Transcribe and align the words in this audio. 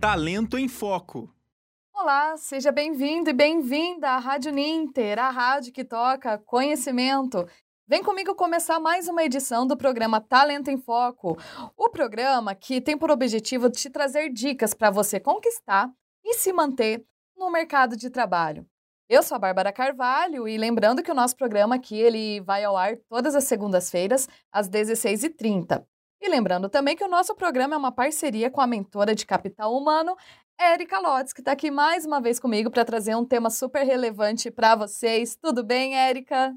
Talento 0.00 0.56
em 0.56 0.68
Foco. 0.68 1.28
Olá, 1.92 2.36
seja 2.36 2.70
bem-vindo 2.70 3.30
e 3.30 3.32
bem-vinda 3.32 4.10
à 4.10 4.18
Rádio 4.18 4.52
Ninter, 4.52 5.18
a 5.18 5.28
rádio 5.28 5.72
que 5.72 5.84
toca 5.84 6.38
conhecimento. 6.38 7.44
Vem 7.84 8.00
comigo 8.00 8.32
começar 8.36 8.78
mais 8.78 9.08
uma 9.08 9.24
edição 9.24 9.66
do 9.66 9.76
programa 9.76 10.20
Talento 10.20 10.70
em 10.70 10.78
Foco. 10.78 11.36
O 11.76 11.90
programa 11.90 12.54
que 12.54 12.80
tem 12.80 12.96
por 12.96 13.10
objetivo 13.10 13.68
te 13.68 13.90
trazer 13.90 14.28
dicas 14.28 14.72
para 14.72 14.88
você 14.88 15.18
conquistar 15.18 15.90
e 16.24 16.34
se 16.34 16.52
manter 16.52 17.04
no 17.36 17.50
mercado 17.50 17.96
de 17.96 18.08
trabalho. 18.08 18.64
Eu 19.08 19.24
sou 19.24 19.34
a 19.34 19.40
Bárbara 19.40 19.72
Carvalho 19.72 20.46
e 20.46 20.56
lembrando 20.56 21.02
que 21.02 21.10
o 21.10 21.14
nosso 21.14 21.34
programa 21.34 21.74
aqui 21.74 21.98
ele 21.98 22.40
vai 22.42 22.62
ao 22.62 22.76
ar 22.76 22.96
todas 23.08 23.34
as 23.34 23.44
segundas-feiras 23.44 24.28
às 24.52 24.68
16h30. 24.68 25.84
E 26.20 26.28
lembrando 26.28 26.68
também 26.68 26.96
que 26.96 27.04
o 27.04 27.08
nosso 27.08 27.34
programa 27.34 27.74
é 27.74 27.78
uma 27.78 27.92
parceria 27.92 28.50
com 28.50 28.60
a 28.60 28.66
mentora 28.66 29.14
de 29.14 29.24
capital 29.24 29.72
humano, 29.74 30.16
Érica 30.58 30.98
Lotz, 30.98 31.32
que 31.32 31.40
está 31.40 31.52
aqui 31.52 31.70
mais 31.70 32.04
uma 32.04 32.20
vez 32.20 32.40
comigo 32.40 32.70
para 32.70 32.84
trazer 32.84 33.14
um 33.14 33.24
tema 33.24 33.48
super 33.48 33.84
relevante 33.84 34.50
para 34.50 34.74
vocês. 34.74 35.36
Tudo 35.36 35.64
bem, 35.64 35.96
Érica? 35.96 36.52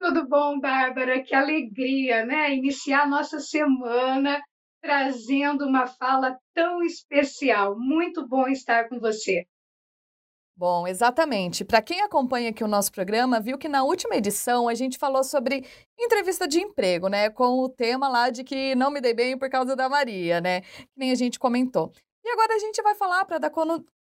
Tudo 0.00 0.26
bom, 0.28 0.58
Bárbara? 0.58 1.22
Que 1.22 1.32
alegria, 1.32 2.26
né? 2.26 2.52
Iniciar 2.52 3.02
a 3.02 3.06
nossa 3.06 3.38
semana 3.38 4.42
trazendo 4.82 5.64
uma 5.64 5.86
fala 5.86 6.36
tão 6.52 6.82
especial. 6.82 7.78
Muito 7.78 8.26
bom 8.26 8.48
estar 8.48 8.88
com 8.88 8.98
você. 8.98 9.46
Bom, 10.62 10.86
exatamente. 10.86 11.64
Para 11.64 11.82
quem 11.82 12.02
acompanha 12.02 12.50
aqui 12.50 12.62
o 12.62 12.68
nosso 12.68 12.92
programa, 12.92 13.40
viu 13.40 13.58
que 13.58 13.68
na 13.68 13.82
última 13.82 14.14
edição 14.14 14.68
a 14.68 14.74
gente 14.76 14.96
falou 14.96 15.24
sobre 15.24 15.66
entrevista 15.98 16.46
de 16.46 16.60
emprego, 16.60 17.08
né? 17.08 17.28
Com 17.30 17.58
o 17.58 17.68
tema 17.68 18.08
lá 18.08 18.30
de 18.30 18.44
que 18.44 18.72
não 18.76 18.88
me 18.88 19.00
dei 19.00 19.12
bem 19.12 19.36
por 19.36 19.50
causa 19.50 19.74
da 19.74 19.88
Maria, 19.88 20.40
né? 20.40 20.60
Que 20.60 20.86
nem 20.96 21.10
a 21.10 21.16
gente 21.16 21.36
comentou. 21.36 21.90
E 22.24 22.28
agora 22.30 22.54
a 22.54 22.60
gente 22.60 22.80
vai 22.80 22.94
falar 22.94 23.24
para 23.24 23.38
dar 23.38 23.50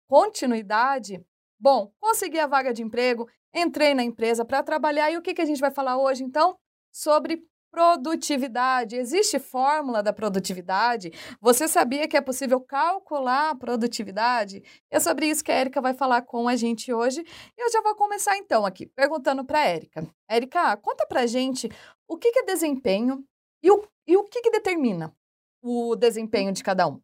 continuidade. 0.08 1.20
Bom, 1.60 1.92
consegui 2.00 2.38
a 2.38 2.46
vaga 2.46 2.72
de 2.72 2.84
emprego, 2.84 3.28
entrei 3.52 3.96
na 3.96 4.04
empresa 4.04 4.46
para 4.46 4.62
trabalhar 4.62 5.10
e 5.10 5.18
o 5.18 5.22
que, 5.24 5.34
que 5.34 5.42
a 5.42 5.46
gente 5.46 5.62
vai 5.62 5.72
falar 5.72 5.98
hoje, 5.98 6.24
então? 6.24 6.56
Sobre 6.94 7.44
Produtividade. 7.72 8.98
Existe 8.98 9.40
fórmula 9.40 10.04
da 10.04 10.12
produtividade? 10.12 11.10
Você 11.40 11.70
sabia 11.70 12.06
que 12.06 12.18
é 12.18 12.22
possível 12.22 12.60
calcular 12.60 13.52
a 13.52 13.56
produtividade? 13.56 14.62
É 14.90 15.00
sobre 15.00 15.28
isso 15.28 15.44
que 15.44 15.52
a 15.52 15.56
Érica 15.56 15.80
vai 15.80 15.94
falar 15.94 16.24
com 16.24 16.50
a 16.50 16.56
gente 16.58 16.94
hoje. 16.94 17.22
E 17.58 17.62
eu 17.64 17.72
já 17.72 17.82
vou 17.82 17.96
começar 17.96 18.38
então 18.38 18.66
aqui, 18.66 18.86
perguntando 18.88 19.46
para 19.46 19.60
a 19.60 19.66
Érica. 19.66 20.06
Érica, 20.30 20.76
conta 20.78 21.08
para 21.08 21.22
a 21.22 21.26
gente 21.26 21.70
o 22.06 22.18
que 22.18 22.28
é 22.28 22.44
desempenho 22.44 23.24
e 23.64 23.72
o, 23.72 23.88
e 24.06 24.18
o 24.18 24.26
que, 24.26 24.42
que 24.42 24.52
determina 24.52 25.16
o 25.62 25.96
desempenho 25.96 26.52
de 26.52 26.64
cada 26.64 26.88
um. 26.88 27.00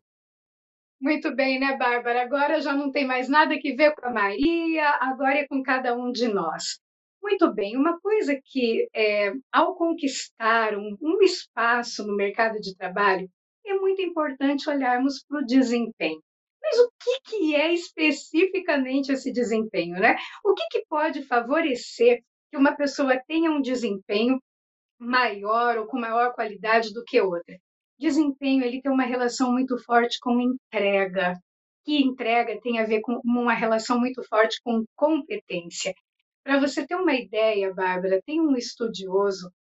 Muito 0.99 1.33
bem, 1.33 1.59
né, 1.59 1.77
Bárbara? 1.77 2.23
Agora 2.23 2.59
já 2.59 2.73
não 2.73 2.91
tem 2.91 3.05
mais 3.05 3.29
nada 3.29 3.57
que 3.57 3.73
ver 3.73 3.95
com 3.95 4.05
a 4.05 4.11
Maria, 4.11 4.97
agora 4.99 5.39
é 5.39 5.47
com 5.47 5.63
cada 5.63 5.95
um 5.95 6.11
de 6.11 6.27
nós. 6.27 6.79
Muito 7.21 7.53
bem, 7.53 7.75
uma 7.75 7.99
coisa 7.99 8.39
que, 8.43 8.87
é, 8.93 9.31
ao 9.51 9.75
conquistar 9.75 10.77
um, 10.77 10.95
um 11.01 11.21
espaço 11.21 12.05
no 12.05 12.15
mercado 12.15 12.59
de 12.59 12.75
trabalho, 12.75 13.29
é 13.65 13.73
muito 13.73 14.01
importante 14.01 14.69
olharmos 14.69 15.23
para 15.27 15.39
o 15.41 15.45
desempenho. 15.45 16.21
Mas 16.61 16.79
o 16.79 16.91
que, 16.99 17.19
que 17.25 17.55
é 17.55 17.73
especificamente 17.73 19.11
esse 19.11 19.31
desempenho, 19.31 19.99
né? 19.99 20.15
O 20.43 20.53
que, 20.53 20.63
que 20.71 20.85
pode 20.89 21.23
favorecer 21.23 22.21
que 22.49 22.57
uma 22.57 22.75
pessoa 22.75 23.21
tenha 23.27 23.51
um 23.51 23.61
desempenho 23.61 24.39
maior 24.99 25.77
ou 25.77 25.87
com 25.87 25.99
maior 25.99 26.33
qualidade 26.33 26.93
do 26.93 27.03
que 27.03 27.21
outra? 27.21 27.57
Desempenho 27.99 28.63
ele 28.63 28.81
tem 28.81 28.91
uma 28.91 29.05
relação 29.05 29.51
muito 29.51 29.77
forte 29.83 30.19
com 30.19 30.39
entrega, 30.39 31.33
que 31.85 32.03
entrega 32.03 32.59
tem 32.61 32.79
a 32.79 32.85
ver 32.85 33.01
com 33.01 33.19
uma 33.23 33.53
relação 33.53 33.99
muito 33.99 34.21
forte 34.23 34.59
com 34.63 34.83
competência. 34.95 35.93
Para 36.47 36.61
você 36.61 36.87
ter 36.87 36.95
uma 36.95 37.13
ideia, 37.13 37.73
Bárbara, 37.73 38.21
tem 38.25 38.39
um 38.39 38.55
estudioso 38.55 39.51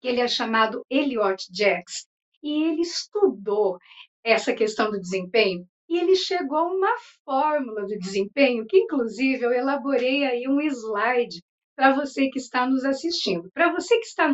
que 0.00 0.06
ele 0.06 0.20
é 0.20 0.28
chamado 0.28 0.86
Elliot 0.88 1.44
Jacks 1.52 2.06
e 2.40 2.68
ele 2.68 2.82
estudou 2.82 3.78
essa 4.22 4.54
questão 4.54 4.92
do 4.92 5.00
desempenho 5.00 5.66
e 5.88 5.98
ele 5.98 6.14
chegou 6.14 6.56
a 6.56 6.72
uma 6.72 6.96
fórmula 7.24 7.82
do 7.82 7.98
desempenho 7.98 8.64
que, 8.64 8.78
inclusive, 8.78 9.44
eu 9.44 9.50
elaborei 9.50 10.22
aí 10.22 10.46
um 10.46 10.60
slide 10.60 11.42
para 11.74 11.92
você 11.92 12.28
que 12.28 12.38
está 12.38 12.64
nos 12.64 12.84
assistindo. 12.84 13.50
Para 13.52 13.72
você 13.72 13.98
que 13.98 14.06
está 14.06 14.30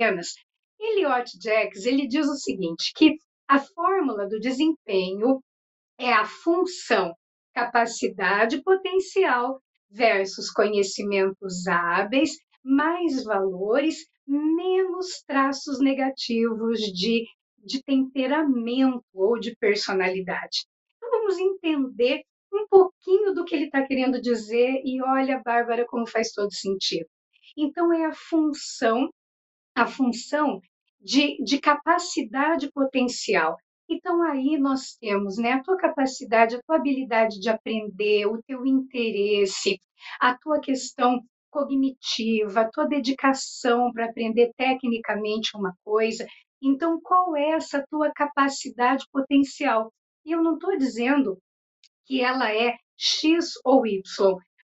apenas, 0.00 0.36
Elliot 0.80 1.38
Jacks 1.38 1.84
ele 1.84 2.08
diz 2.08 2.26
o 2.26 2.36
seguinte, 2.36 2.94
que 2.96 3.18
a 3.46 3.58
fórmula 3.58 4.26
do 4.26 4.40
desempenho 4.40 5.38
é 5.98 6.14
a 6.14 6.24
função 6.24 7.12
capacidade 7.52 8.62
potencial 8.62 9.60
versus 9.90 10.50
conhecimentos 10.50 11.66
hábeis, 11.66 12.36
mais 12.62 13.24
valores, 13.24 14.06
menos 14.26 15.22
traços 15.26 15.80
negativos 15.80 16.80
de, 16.80 17.24
de 17.64 17.82
temperamento 17.82 19.04
ou 19.14 19.38
de 19.38 19.56
personalidade. 19.56 20.66
Então, 20.96 21.10
vamos 21.10 21.38
entender 21.38 22.22
um 22.52 22.66
pouquinho 22.68 23.34
do 23.34 23.44
que 23.44 23.54
ele 23.54 23.66
está 23.66 23.82
querendo 23.86 24.20
dizer 24.20 24.80
e 24.84 25.02
olha, 25.02 25.40
Bárbara, 25.44 25.86
como 25.86 26.06
faz 26.06 26.32
todo 26.32 26.52
sentido. 26.52 27.08
Então, 27.56 27.92
é 27.92 28.06
a 28.06 28.12
função, 28.12 29.08
a 29.74 29.86
função 29.86 30.60
de, 31.00 31.42
de 31.42 31.58
capacidade 31.58 32.70
potencial. 32.72 33.56
Então 33.88 34.22
aí 34.22 34.58
nós 34.58 34.96
temos, 35.00 35.38
né, 35.38 35.52
a 35.52 35.62
tua 35.62 35.76
capacidade, 35.76 36.56
a 36.56 36.62
tua 36.62 36.76
habilidade 36.76 37.40
de 37.40 37.48
aprender, 37.48 38.26
o 38.26 38.42
teu 38.42 38.66
interesse, 38.66 39.80
a 40.20 40.36
tua 40.36 40.60
questão 40.60 41.20
cognitiva, 41.50 42.60
a 42.60 42.70
tua 42.70 42.86
dedicação 42.86 43.90
para 43.92 44.06
aprender 44.06 44.52
tecnicamente 44.56 45.56
uma 45.56 45.74
coisa. 45.84 46.26
Então, 46.60 47.00
qual 47.00 47.36
é 47.36 47.50
essa 47.50 47.84
tua 47.88 48.12
capacidade 48.12 49.06
potencial? 49.12 49.92
E 50.24 50.32
eu 50.32 50.42
não 50.42 50.54
estou 50.54 50.76
dizendo 50.76 51.38
que 52.04 52.20
ela 52.20 52.52
é 52.52 52.76
X 52.96 53.52
ou 53.64 53.86
Y, 53.86 54.02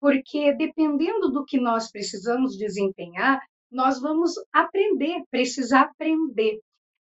porque 0.01 0.53
dependendo 0.55 1.31
do 1.31 1.45
que 1.45 1.59
nós 1.59 1.91
precisamos 1.91 2.57
desempenhar, 2.57 3.41
nós 3.71 4.01
vamos 4.01 4.33
aprender, 4.53 5.23
precisar 5.31 5.83
aprender. 5.83 6.59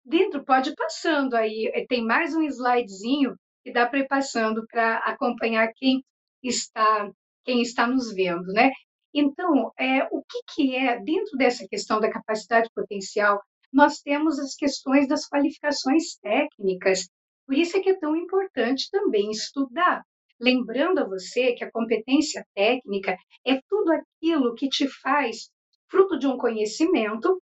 Dentro, 0.05 0.45
pode 0.45 0.75
passando 0.75 1.35
aí, 1.35 1.71
eh, 1.73 1.87
tem 1.87 2.05
mais 2.05 2.35
um 2.35 2.43
slidezinho 2.43 3.37
que 3.63 3.73
dá 3.73 3.87
para 3.87 4.01
ir 4.01 4.09
passando 4.09 4.67
para 4.67 4.97
acompanhar 4.99 5.73
quem 5.77 6.03
está, 6.43 7.09
quem 7.45 7.63
está 7.63 7.87
nos 7.87 8.13
vendo, 8.13 8.53
né? 8.53 8.73
Então, 9.15 9.71
é, 9.79 10.05
o 10.11 10.23
que, 10.23 10.41
que 10.55 10.77
é, 10.77 10.99
dentro 10.99 11.37
dessa 11.37 11.67
questão 11.69 12.01
da 12.01 12.11
capacidade 12.11 12.69
potencial, 12.75 13.41
nós 13.73 14.01
temos 14.01 14.39
as 14.41 14.55
questões 14.57 15.07
das 15.07 15.29
qualificações 15.29 16.17
técnicas. 16.21 17.09
Por 17.47 17.55
isso 17.55 17.77
é 17.77 17.81
que 17.81 17.91
é 17.91 17.99
tão 17.99 18.17
importante 18.17 18.91
também 18.91 19.31
estudar. 19.31 20.03
Lembrando 20.41 20.99
a 20.99 21.07
você 21.07 21.53
que 21.53 21.63
a 21.63 21.71
competência 21.71 22.45
técnica 22.55 23.17
é 23.47 23.61
tudo 23.69 23.93
aquilo 23.93 24.55
que 24.55 24.69
te 24.69 24.89
faz 24.89 25.51
fruto 25.89 26.19
de 26.19 26.27
um 26.27 26.37
conhecimento, 26.37 27.41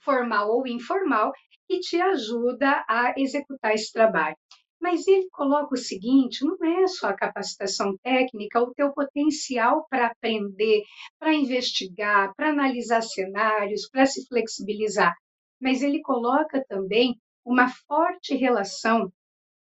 formal 0.00 0.50
ou 0.50 0.66
informal, 0.66 1.32
e 1.68 1.80
te 1.80 2.00
ajuda 2.00 2.84
a 2.88 3.14
executar 3.16 3.74
esse 3.74 3.92
trabalho. 3.92 4.36
Mas 4.80 5.06
ele 5.08 5.28
coloca 5.30 5.74
o 5.74 5.78
seguinte: 5.78 6.44
não 6.44 6.56
é 6.64 6.86
só 6.86 7.08
a 7.08 7.16
capacitação 7.16 7.96
técnica, 8.02 8.62
o 8.62 8.72
teu 8.72 8.92
potencial 8.92 9.86
para 9.90 10.06
aprender, 10.06 10.82
para 11.18 11.34
investigar, 11.34 12.32
para 12.36 12.50
analisar 12.50 13.02
cenários, 13.02 13.88
para 13.90 14.06
se 14.06 14.26
flexibilizar. 14.26 15.14
Mas 15.60 15.82
ele 15.82 16.00
coloca 16.00 16.64
também 16.68 17.16
uma 17.44 17.68
forte 17.68 18.36
relação 18.36 19.12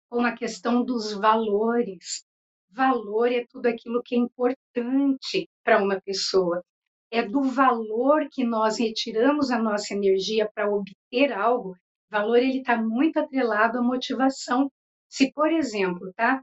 com 0.09 0.25
a 0.25 0.33
questão 0.33 0.85
dos 0.85 1.13
valores. 1.13 2.25
Valor 2.71 3.33
é 3.33 3.45
tudo 3.49 3.67
aquilo 3.67 4.03
que 4.05 4.15
é 4.15 4.19
importante 4.19 5.49
para 5.65 5.83
uma 5.83 6.01
pessoa. 6.01 6.63
É 7.11 7.23
do 7.23 7.43
valor 7.43 8.29
que 8.31 8.45
nós 8.45 8.79
retiramos 8.79 9.51
a 9.51 9.59
nossa 9.59 9.93
energia 9.93 10.49
para 10.55 10.71
obter 10.71 11.33
algo 11.33 11.75
valor 12.11 12.39
ele 12.39 12.59
está 12.59 12.77
muito 12.77 13.19
atrelado 13.19 13.79
à 13.79 13.83
motivação. 13.83 14.71
Se, 15.09 15.33
por 15.33 15.51
exemplo, 15.53 16.13
tá, 16.15 16.43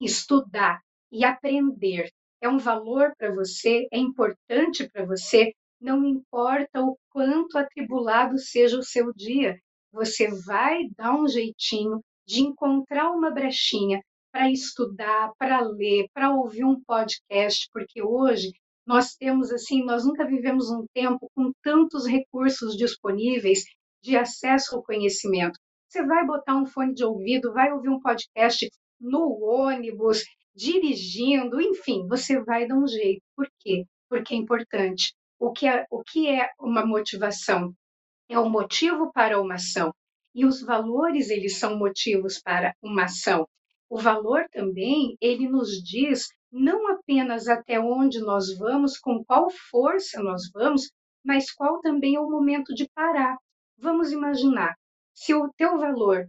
estudar 0.00 0.80
e 1.10 1.24
aprender 1.24 2.10
é 2.42 2.48
um 2.48 2.58
valor 2.58 3.14
para 3.16 3.32
você, 3.32 3.86
é 3.92 3.98
importante 3.98 4.90
para 4.90 5.06
você, 5.06 5.52
não 5.80 6.04
importa 6.04 6.82
o 6.82 6.98
quanto 7.10 7.56
atribulado 7.56 8.36
seja 8.36 8.76
o 8.76 8.82
seu 8.82 9.12
dia, 9.12 9.58
você 9.92 10.28
vai 10.44 10.88
dar 10.96 11.14
um 11.14 11.28
jeitinho 11.28 12.00
de 12.26 12.40
encontrar 12.40 13.10
uma 13.12 13.30
brechinha 13.30 14.00
para 14.32 14.50
estudar, 14.50 15.30
para 15.38 15.60
ler, 15.60 16.06
para 16.12 16.34
ouvir 16.34 16.64
um 16.64 16.80
podcast, 16.82 17.68
porque 17.72 18.02
hoje 18.02 18.50
nós 18.84 19.14
temos 19.14 19.52
assim, 19.52 19.84
nós 19.84 20.04
nunca 20.04 20.26
vivemos 20.26 20.68
um 20.70 20.84
tempo 20.92 21.30
com 21.36 21.52
tantos 21.62 22.06
recursos 22.06 22.76
disponíveis 22.76 23.64
de 24.02 24.16
acesso 24.16 24.76
ao 24.76 24.82
conhecimento. 24.82 25.58
Você 25.88 26.04
vai 26.04 26.26
botar 26.26 26.56
um 26.56 26.66
fone 26.66 26.94
de 26.94 27.04
ouvido, 27.04 27.52
vai 27.52 27.72
ouvir 27.72 27.88
um 27.88 28.00
podcast, 28.00 28.68
no 29.00 29.38
ônibus, 29.42 30.22
dirigindo, 30.54 31.60
enfim, 31.60 32.06
você 32.06 32.40
vai 32.42 32.66
dar 32.66 32.76
um 32.76 32.86
jeito. 32.86 33.22
Por 33.36 33.46
quê? 33.60 33.84
Porque 34.08 34.34
é 34.34 34.36
importante. 34.36 35.14
O 35.38 35.52
que 35.52 35.66
é, 35.66 35.84
o 35.90 36.02
que 36.02 36.28
é 36.28 36.48
uma 36.60 36.86
motivação? 36.86 37.72
É 38.28 38.38
o 38.38 38.44
um 38.44 38.50
motivo 38.50 39.12
para 39.12 39.40
uma 39.40 39.54
ação. 39.54 39.92
E 40.34 40.46
os 40.46 40.62
valores, 40.62 41.30
eles 41.30 41.58
são 41.58 41.76
motivos 41.76 42.40
para 42.40 42.74
uma 42.82 43.04
ação. 43.04 43.46
O 43.90 43.98
valor 43.98 44.46
também, 44.50 45.16
ele 45.20 45.48
nos 45.48 45.82
diz 45.82 46.28
não 46.50 46.88
apenas 46.88 47.48
até 47.48 47.80
onde 47.80 48.20
nós 48.20 48.56
vamos, 48.56 48.98
com 48.98 49.24
qual 49.24 49.48
força 49.70 50.22
nós 50.22 50.50
vamos, 50.52 50.90
mas 51.24 51.50
qual 51.50 51.80
também 51.80 52.14
é 52.14 52.20
o 52.20 52.30
momento 52.30 52.74
de 52.74 52.88
parar. 52.94 53.36
Vamos 53.82 54.12
imaginar, 54.12 54.76
se 55.12 55.34
o 55.34 55.52
teu 55.56 55.76
valor 55.76 56.28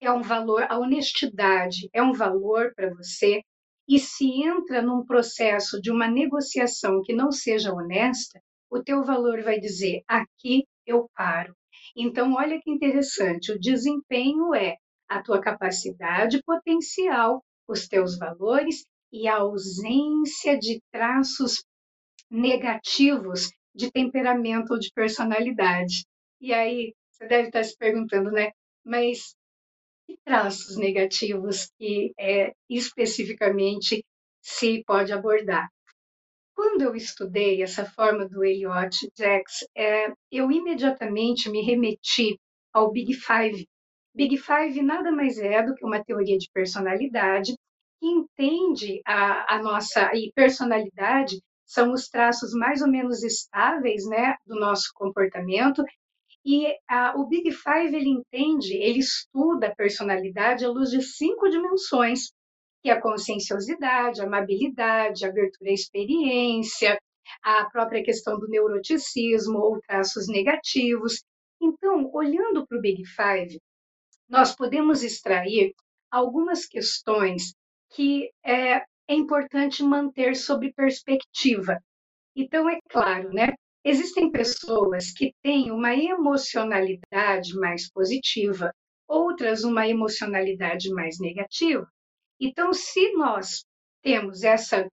é 0.00 0.12
um 0.12 0.22
valor, 0.22 0.64
a 0.68 0.78
honestidade 0.78 1.88
é 1.92 2.00
um 2.00 2.12
valor 2.12 2.72
para 2.76 2.94
você, 2.94 3.42
e 3.88 3.98
se 3.98 4.44
entra 4.44 4.80
num 4.80 5.04
processo 5.04 5.80
de 5.80 5.90
uma 5.90 6.06
negociação 6.06 7.02
que 7.02 7.12
não 7.12 7.32
seja 7.32 7.72
honesta, 7.74 8.40
o 8.70 8.80
teu 8.80 9.02
valor 9.02 9.42
vai 9.42 9.58
dizer: 9.58 10.04
aqui 10.06 10.68
eu 10.86 11.10
paro. 11.16 11.52
Então, 11.96 12.34
olha 12.34 12.60
que 12.62 12.70
interessante, 12.70 13.50
o 13.50 13.58
desempenho 13.58 14.54
é 14.54 14.76
a 15.08 15.20
tua 15.20 15.40
capacidade 15.40 16.40
potencial, 16.44 17.42
os 17.66 17.88
teus 17.88 18.16
valores 18.16 18.84
e 19.12 19.26
a 19.26 19.38
ausência 19.38 20.56
de 20.56 20.80
traços 20.92 21.64
negativos 22.30 23.50
de 23.74 23.90
temperamento 23.90 24.74
ou 24.74 24.78
de 24.78 24.92
personalidade. 24.94 26.04
E 26.40 26.52
aí, 26.52 26.94
você 27.10 27.26
deve 27.26 27.48
estar 27.48 27.64
se 27.64 27.76
perguntando, 27.76 28.30
né? 28.30 28.52
Mas 28.84 29.34
que 30.06 30.16
traços 30.24 30.76
negativos 30.76 31.70
que 31.78 32.12
é, 32.18 32.52
especificamente 32.68 34.04
se 34.42 34.82
pode 34.84 35.12
abordar? 35.12 35.68
Quando 36.54 36.82
eu 36.82 36.94
estudei 36.94 37.62
essa 37.62 37.84
forma 37.84 38.28
do 38.28 38.44
Elliot 38.44 38.96
Jax, 39.18 39.66
é, 39.76 40.12
eu 40.30 40.50
imediatamente 40.52 41.50
me 41.50 41.62
remeti 41.62 42.38
ao 42.72 42.92
Big 42.92 43.12
Five. 43.14 43.66
Big 44.14 44.36
Five 44.38 44.80
nada 44.82 45.10
mais 45.10 45.38
é 45.38 45.62
do 45.62 45.74
que 45.74 45.84
uma 45.84 46.04
teoria 46.04 46.38
de 46.38 46.48
personalidade 46.52 47.54
que 48.00 48.06
entende 48.06 49.00
a, 49.04 49.56
a 49.56 49.62
nossa 49.62 50.10
e 50.14 50.30
personalidade 50.34 51.40
são 51.66 51.92
os 51.92 52.08
traços 52.08 52.52
mais 52.52 52.82
ou 52.82 52.88
menos 52.88 53.22
estáveis, 53.24 54.06
né, 54.06 54.36
do 54.46 54.54
nosso 54.54 54.90
comportamento. 54.94 55.82
E 56.44 56.66
a, 56.88 57.18
o 57.18 57.26
Big 57.26 57.50
Five 57.52 57.96
ele 57.96 58.10
entende, 58.10 58.74
ele 58.74 58.98
estuda 58.98 59.68
a 59.68 59.74
personalidade 59.74 60.64
à 60.64 60.68
luz 60.68 60.90
de 60.90 61.00
cinco 61.00 61.48
dimensões, 61.48 62.32
que 62.82 62.90
é 62.90 62.92
a 62.92 63.00
conscienciosidade, 63.00 64.20
a 64.20 64.24
amabilidade, 64.24 65.24
a 65.24 65.30
abertura 65.30 65.70
à 65.70 65.72
experiência, 65.72 66.98
a 67.42 67.64
própria 67.70 68.02
questão 68.02 68.38
do 68.38 68.46
neuroticismo 68.46 69.58
ou 69.58 69.80
traços 69.80 70.28
negativos. 70.28 71.24
Então, 71.60 72.10
olhando 72.12 72.66
para 72.66 72.76
o 72.76 72.80
Big 72.80 73.02
Five, 73.06 73.58
nós 74.28 74.54
podemos 74.54 75.02
extrair 75.02 75.72
algumas 76.10 76.66
questões 76.66 77.54
que 77.90 78.30
é, 78.44 78.76
é 78.76 79.14
importante 79.14 79.82
manter 79.82 80.36
sob 80.36 80.70
perspectiva. 80.74 81.78
Então, 82.36 82.68
é 82.68 82.78
claro, 82.90 83.32
né? 83.32 83.54
Existem 83.84 84.30
pessoas 84.30 85.12
que 85.12 85.34
têm 85.42 85.70
uma 85.70 85.94
emocionalidade 85.94 87.54
mais 87.54 87.90
positiva, 87.90 88.72
outras 89.06 89.62
uma 89.62 89.86
emocionalidade 89.86 90.88
mais 90.90 91.18
negativa. 91.20 91.86
Então, 92.40 92.72
se 92.72 93.12
nós 93.12 93.62
temos 94.02 94.42
essa, 94.42 94.88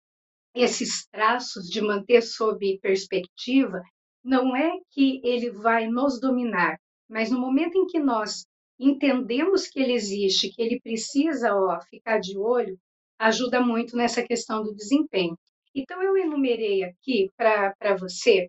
esses 0.54 1.06
traços 1.06 1.68
de 1.68 1.80
manter 1.80 2.20
sob 2.20 2.78
perspectiva, 2.80 3.80
não 4.24 4.56
é 4.56 4.72
que 4.90 5.20
ele 5.24 5.50
vai 5.50 5.86
nos 5.86 6.20
dominar, 6.20 6.76
mas 7.08 7.30
no 7.30 7.38
momento 7.38 7.78
em 7.78 7.86
que 7.86 8.00
nós 8.00 8.44
entendemos 8.76 9.68
que 9.68 9.78
ele 9.78 9.92
existe, 9.92 10.50
que 10.50 10.60
ele 10.60 10.80
precisa 10.80 11.54
ó, 11.54 11.80
ficar 11.82 12.18
de 12.18 12.36
olho, 12.36 12.76
ajuda 13.20 13.60
muito 13.60 13.96
nessa 13.96 14.22
questão 14.24 14.64
do 14.64 14.74
desempenho. 14.74 15.36
Então, 15.74 16.02
eu 16.02 16.16
enumerei 16.16 16.82
aqui 16.82 17.30
para 17.36 17.96
você 17.96 18.48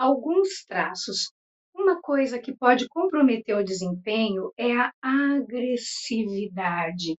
alguns 0.00 0.64
traços. 0.64 1.30
Uma 1.74 2.00
coisa 2.00 2.38
que 2.38 2.56
pode 2.56 2.88
comprometer 2.88 3.54
o 3.54 3.62
desempenho 3.62 4.50
é 4.56 4.72
a 4.74 4.90
agressividade. 5.02 7.18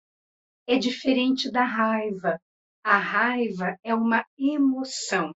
É 0.67 0.79
diferente 0.79 1.51
da 1.51 1.63
raiva. 1.63 2.39
A 2.83 2.97
raiva 2.97 3.77
é 3.83 3.93
uma 3.93 4.25
emoção. 4.35 5.31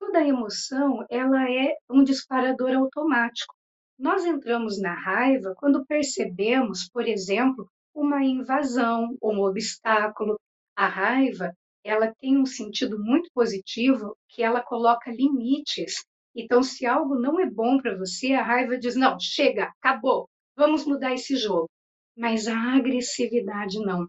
Toda 0.00 0.26
emoção 0.26 1.04
ela 1.10 1.50
é 1.50 1.74
um 1.90 2.02
disparador 2.02 2.74
automático. 2.74 3.54
Nós 3.98 4.24
entramos 4.24 4.80
na 4.80 4.94
raiva 4.94 5.54
quando 5.58 5.84
percebemos, 5.84 6.88
por 6.88 7.06
exemplo, 7.06 7.68
uma 7.94 8.24
invasão, 8.24 9.14
um 9.22 9.40
obstáculo, 9.40 10.40
a 10.74 10.88
raiva, 10.88 11.52
ela 11.84 12.14
tem 12.18 12.38
um 12.38 12.46
sentido 12.46 12.98
muito 12.98 13.28
positivo 13.34 14.16
que 14.30 14.42
ela 14.42 14.62
coloca 14.62 15.10
limites. 15.10 16.06
Então, 16.36 16.62
se 16.62 16.86
algo 16.86 17.16
não 17.18 17.40
é 17.40 17.46
bom 17.46 17.78
para 17.78 17.96
você, 17.96 18.32
a 18.34 18.42
raiva 18.42 18.78
diz: 18.78 18.94
não, 18.94 19.18
chega, 19.18 19.72
acabou, 19.80 20.28
vamos 20.56 20.84
mudar 20.86 21.14
esse 21.14 21.36
jogo. 21.36 21.68
Mas 22.16 22.46
a 22.46 22.76
agressividade 22.76 23.78
não. 23.80 24.06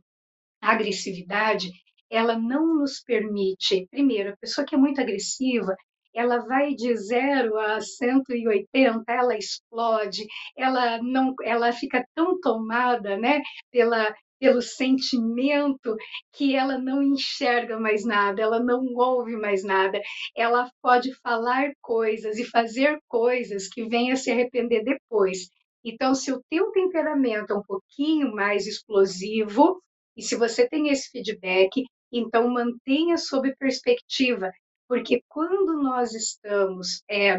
A 0.61 0.71
agressividade, 0.73 1.71
ela 2.09 2.37
não 2.37 2.79
nos 2.79 3.01
permite. 3.01 3.87
Primeiro, 3.91 4.33
a 4.33 4.37
pessoa 4.37 4.65
que 4.65 4.75
é 4.75 4.77
muito 4.77 5.01
agressiva, 5.01 5.75
ela 6.13 6.39
vai 6.39 6.73
de 6.73 6.95
0 6.95 7.57
a 7.59 7.79
180, 7.79 9.03
ela 9.07 9.37
explode, 9.37 10.25
ela 10.57 11.01
não, 11.01 11.33
ela 11.43 11.71
fica 11.71 12.03
tão 12.15 12.39
tomada, 12.39 13.17
né, 13.17 13.41
pela 13.71 14.13
pelo 14.39 14.61
sentimento 14.61 15.95
que 16.33 16.55
ela 16.55 16.77
não 16.77 17.01
enxerga 17.01 17.79
mais 17.79 18.05
nada, 18.05 18.41
ela 18.41 18.59
não 18.63 18.83
ouve 18.95 19.35
mais 19.35 19.63
nada, 19.63 19.99
ela 20.35 20.69
pode 20.81 21.13
falar 21.21 21.71
coisas 21.81 22.37
e 22.37 22.45
fazer 22.45 22.99
coisas 23.07 23.67
que 23.67 23.87
venha 23.87 24.15
se 24.15 24.31
arrepender 24.31 24.83
depois. 24.83 25.49
Então, 25.83 26.13
se 26.13 26.31
o 26.31 26.41
teu 26.49 26.71
temperamento 26.71 27.53
é 27.53 27.55
um 27.55 27.63
pouquinho 27.63 28.33
mais 28.33 28.67
explosivo, 28.67 29.81
e 30.15 30.21
se 30.21 30.35
você 30.35 30.67
tem 30.67 30.89
esse 30.89 31.09
feedback, 31.11 31.83
então 32.11 32.49
mantenha 32.49 33.17
sob 33.17 33.55
perspectiva, 33.57 34.51
porque 34.87 35.21
quando 35.27 35.81
nós 35.81 36.13
estamos 36.13 37.03
é, 37.09 37.35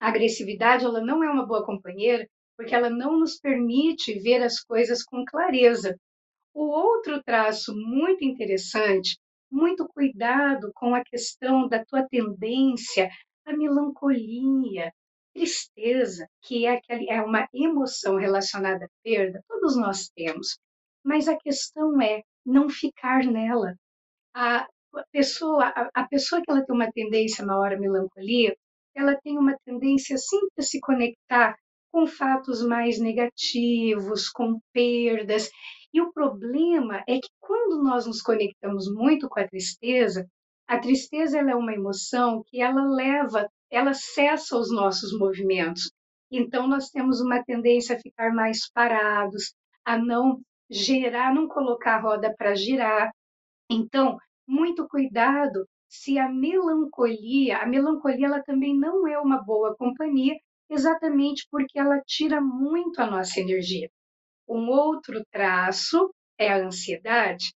a 0.00 0.08
agressividade, 0.08 0.84
ela 0.84 1.00
não 1.00 1.22
é 1.22 1.30
uma 1.30 1.46
boa 1.46 1.64
companheira, 1.64 2.26
porque 2.56 2.74
ela 2.74 2.90
não 2.90 3.18
nos 3.18 3.38
permite 3.38 4.18
ver 4.18 4.42
as 4.42 4.60
coisas 4.60 5.02
com 5.02 5.24
clareza. 5.24 5.96
O 6.60 6.64
outro 6.64 7.22
traço 7.22 7.74
muito 7.74 8.22
interessante, 8.22 9.18
muito 9.50 9.88
cuidado 9.88 10.70
com 10.74 10.94
a 10.94 11.02
questão 11.02 11.66
da 11.66 11.82
tua 11.82 12.06
tendência 12.06 13.08
à 13.46 13.56
melancolia, 13.56 14.92
tristeza, 15.32 16.28
que 16.42 16.66
é, 16.66 16.78
é 17.08 17.22
uma 17.22 17.48
emoção 17.54 18.16
relacionada 18.16 18.84
à 18.84 18.88
perda, 19.02 19.42
todos 19.48 19.74
nós 19.74 20.10
temos. 20.10 20.58
Mas 21.02 21.28
a 21.28 21.38
questão 21.38 21.98
é 22.02 22.20
não 22.44 22.68
ficar 22.68 23.24
nela. 23.24 23.74
A 24.34 24.68
pessoa, 25.10 25.64
a, 25.64 25.88
a 25.94 26.08
pessoa 26.08 26.42
que 26.42 26.50
ela 26.50 26.62
tem 26.62 26.76
uma 26.76 26.92
tendência 26.92 27.42
maior 27.42 27.72
à 27.72 27.78
melancolia, 27.78 28.54
ela 28.94 29.18
tem 29.22 29.38
uma 29.38 29.56
tendência 29.64 30.18
sempre 30.18 30.50
a 30.58 30.62
se 30.62 30.78
conectar 30.78 31.56
com 31.90 32.06
fatos 32.06 32.62
mais 32.62 33.00
negativos, 33.00 34.28
com 34.28 34.60
perdas, 34.74 35.50
e 35.92 36.00
o 36.00 36.12
problema 36.12 37.02
é 37.08 37.16
que 37.16 37.28
quando 37.40 37.82
nós 37.82 38.06
nos 38.06 38.22
conectamos 38.22 38.92
muito 38.92 39.28
com 39.28 39.40
a 39.40 39.48
tristeza, 39.48 40.26
a 40.66 40.78
tristeza 40.78 41.38
é 41.38 41.54
uma 41.54 41.74
emoção 41.74 42.42
que 42.46 42.60
ela 42.60 42.84
leva, 42.84 43.48
ela 43.70 43.92
cessa 43.92 44.56
os 44.56 44.72
nossos 44.72 45.16
movimentos. 45.18 45.90
Então 46.30 46.68
nós 46.68 46.90
temos 46.90 47.20
uma 47.20 47.42
tendência 47.42 47.96
a 47.96 48.00
ficar 48.00 48.32
mais 48.32 48.70
parados, 48.70 49.52
a 49.84 49.98
não 49.98 50.40
gerar, 50.70 51.34
não 51.34 51.48
colocar 51.48 51.96
a 51.96 52.00
roda 52.00 52.32
para 52.38 52.54
girar. 52.54 53.10
Então, 53.68 54.16
muito 54.46 54.86
cuidado 54.88 55.66
se 55.88 56.18
a 56.20 56.28
melancolia, 56.28 57.58
a 57.58 57.66
melancolia 57.66 58.26
ela 58.26 58.42
também 58.42 58.78
não 58.78 59.08
é 59.08 59.18
uma 59.18 59.42
boa 59.42 59.74
companhia, 59.76 60.36
exatamente 60.68 61.48
porque 61.50 61.78
ela 61.78 62.00
tira 62.06 62.40
muito 62.40 63.00
a 63.00 63.06
nossa 63.10 63.40
energia. 63.40 63.90
Um 64.50 64.68
outro 64.68 65.22
traço 65.30 66.12
é 66.36 66.48
a 66.48 66.58
ansiedade. 66.58 67.52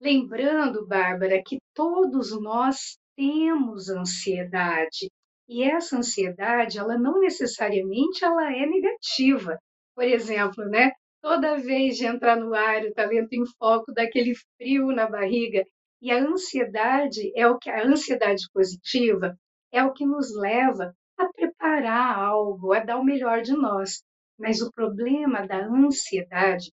Lembrando, 0.00 0.86
Bárbara, 0.86 1.42
que 1.44 1.58
todos 1.74 2.30
nós 2.40 2.96
temos 3.16 3.88
ansiedade. 3.88 5.10
E 5.48 5.64
essa 5.64 5.98
ansiedade, 5.98 6.78
ela 6.78 6.96
não 6.96 7.18
necessariamente 7.18 8.24
ela 8.24 8.52
é 8.52 8.64
negativa. 8.64 9.58
Por 9.96 10.04
exemplo, 10.04 10.64
né? 10.64 10.92
toda 11.22 11.58
vez 11.58 11.96
de 11.96 12.06
entrar 12.06 12.36
no 12.36 12.54
ar, 12.54 12.84
o 12.84 12.92
talento 12.92 13.32
em 13.32 13.44
foco, 13.58 13.92
daquele 13.92 14.34
frio 14.56 14.92
na 14.92 15.08
barriga. 15.08 15.64
E 16.00 16.10
a 16.10 16.18
ansiedade 16.18 17.32
é 17.36 17.46
o 17.48 17.58
que 17.58 17.70
a 17.70 17.84
ansiedade 17.84 18.44
positiva 18.52 19.36
é 19.72 19.82
o 19.84 19.92
que 19.92 20.04
nos 20.04 20.36
leva 20.36 20.94
a 21.18 21.32
preparar 21.32 22.18
algo, 22.18 22.72
a 22.72 22.80
dar 22.80 22.98
o 22.98 23.04
melhor 23.04 23.42
de 23.42 23.52
nós. 23.52 24.02
Mas 24.42 24.60
o 24.60 24.72
problema 24.72 25.46
da 25.46 25.64
ansiedade 25.64 26.72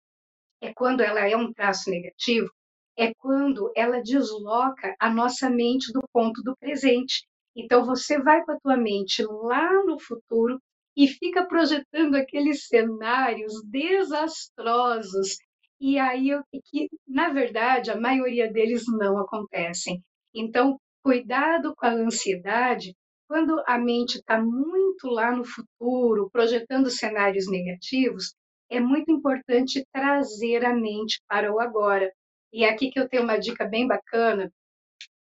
é 0.61 0.73
quando 0.73 0.99
ela 0.99 1.21
é 1.21 1.37
um 1.37 1.53
traço 1.53 1.89
negativo, 1.89 2.51
é 2.97 3.13
quando 3.13 3.71
ela 3.73 4.01
desloca 4.01 4.93
a 4.99 5.09
nossa 5.09 5.49
mente 5.49 5.93
do 5.93 6.01
ponto 6.11 6.41
do 6.43 6.57
presente. 6.57 7.25
Então 7.55 7.85
você 7.85 8.21
vai 8.21 8.43
com 8.43 8.51
a 8.51 8.59
tua 8.59 8.75
mente 8.75 9.23
lá 9.23 9.71
no 9.85 9.97
futuro 9.97 10.59
e 10.93 11.07
fica 11.07 11.45
projetando 11.45 12.15
aqueles 12.15 12.67
cenários 12.67 13.53
desastrosos. 13.63 15.37
E 15.79 15.97
aí 15.97 16.31
que 16.65 16.89
na 17.07 17.29
verdade 17.29 17.91
a 17.91 17.99
maioria 17.99 18.51
deles 18.51 18.83
não 18.87 19.17
acontecem. 19.17 20.03
Então, 20.35 20.77
cuidado 21.01 21.73
com 21.77 21.85
a 21.85 21.93
ansiedade 21.93 22.93
quando 23.33 23.63
a 23.65 23.79
mente 23.79 24.19
está 24.19 24.39
muito 24.39 25.07
lá 25.07 25.35
no 25.35 25.43
futuro, 25.43 26.29
projetando 26.31 26.91
cenários 26.91 27.49
negativos, 27.49 28.35
é 28.69 28.79
muito 28.79 29.11
importante 29.11 29.83
trazer 29.91 30.63
a 30.63 30.71
mente 30.71 31.19
para 31.27 31.51
o 31.51 31.59
agora. 31.59 32.13
E 32.53 32.63
é 32.63 32.69
aqui 32.69 32.91
que 32.91 32.99
eu 32.99 33.09
tenho 33.09 33.23
uma 33.23 33.39
dica 33.39 33.65
bem 33.65 33.87
bacana, 33.87 34.53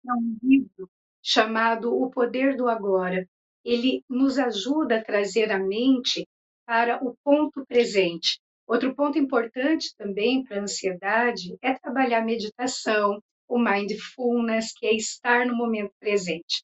é 0.07 0.13
um 0.13 0.37
livro 0.43 0.91
chamado 1.23 1.91
O 1.91 2.11
Poder 2.11 2.55
do 2.55 2.69
Agora. 2.69 3.27
Ele 3.65 4.05
nos 4.11 4.39
ajuda 4.39 4.99
a 4.99 5.03
trazer 5.03 5.51
a 5.51 5.59
mente 5.59 6.29
para 6.67 7.03
o 7.03 7.17
ponto 7.25 7.65
presente. 7.65 8.39
Outro 8.67 8.95
ponto 8.95 9.19
importante 9.19 9.97
também 9.97 10.45
para 10.45 10.59
a 10.59 10.63
ansiedade 10.65 11.57
é 11.63 11.73
trabalhar 11.73 12.19
a 12.19 12.27
meditação, 12.27 13.23
o 13.49 13.59
mindfulness, 13.59 14.71
que 14.75 14.87
é 14.87 14.95
estar 14.95 15.47
no 15.47 15.57
momento 15.57 15.95
presente. 15.99 16.63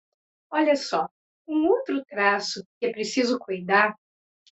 Olha 0.51 0.77
só, 0.77 1.09
um 1.49 1.67
outro 1.67 2.05
traço 2.05 2.63
que 2.79 2.87
é 2.87 2.93
preciso 2.93 3.39
cuidar 3.39 3.95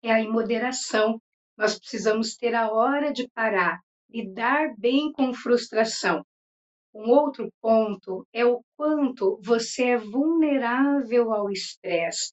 é 0.03 0.13
a 0.13 0.21
imoderação. 0.21 1.21
Nós 1.57 1.79
precisamos 1.79 2.37
ter 2.37 2.55
a 2.55 2.71
hora 2.71 3.13
de 3.13 3.29
parar, 3.35 3.81
lidar 4.09 4.75
bem 4.79 5.13
com 5.13 5.35
frustração. 5.35 6.25
Um 6.95 7.11
outro 7.11 7.53
ponto 7.61 8.25
é 8.33 8.45
o 8.47 8.63
quanto 8.77 9.41
você 9.43 9.91
é 9.91 9.99
vulnerável 9.99 11.33
ao 11.33 11.51
estresse. 11.51 12.33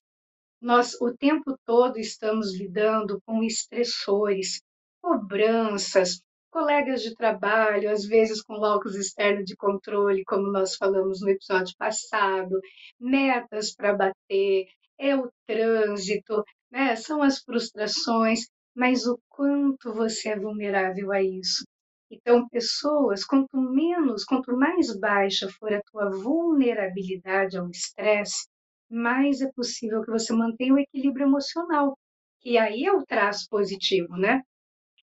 Nós 0.60 0.94
o 1.00 1.12
tempo 1.16 1.58
todo 1.66 1.98
estamos 1.98 2.56
lidando 2.56 3.20
com 3.26 3.42
estressores, 3.42 4.62
cobranças, 5.02 6.22
colegas 6.52 7.02
de 7.02 7.14
trabalho, 7.14 7.90
às 7.90 8.04
vezes 8.04 8.42
com 8.42 8.54
locus 8.54 8.94
externo 8.94 9.42
de 9.42 9.56
controle, 9.56 10.22
como 10.24 10.52
nós 10.52 10.76
falamos 10.76 11.20
no 11.20 11.30
episódio 11.30 11.74
passado, 11.78 12.60
metas 13.00 13.74
para 13.74 13.94
bater, 13.94 14.66
é 14.98 15.16
o 15.16 15.30
trânsito, 15.46 16.44
né? 16.70 16.94
são 16.94 17.22
as 17.22 17.38
frustrações, 17.38 18.46
mas 18.76 19.06
o 19.06 19.18
quanto 19.28 19.92
você 19.92 20.30
é 20.30 20.38
vulnerável 20.38 21.10
a 21.10 21.22
isso. 21.22 21.64
Então, 22.10 22.46
pessoas, 22.48 23.24
quanto 23.24 23.56
menos, 23.56 24.22
quanto 24.24 24.54
mais 24.54 24.94
baixa 24.98 25.48
for 25.58 25.72
a 25.72 25.80
tua 25.90 26.10
vulnerabilidade 26.10 27.56
ao 27.56 27.70
estresse, 27.70 28.46
mais 28.90 29.40
é 29.40 29.50
possível 29.52 30.02
que 30.02 30.10
você 30.10 30.34
mantenha 30.34 30.74
o 30.74 30.78
equilíbrio 30.78 31.26
emocional, 31.26 31.96
que 32.40 32.58
aí 32.58 32.84
é 32.84 32.92
o 32.92 33.04
traço 33.06 33.46
positivo, 33.48 34.16
né? 34.18 34.42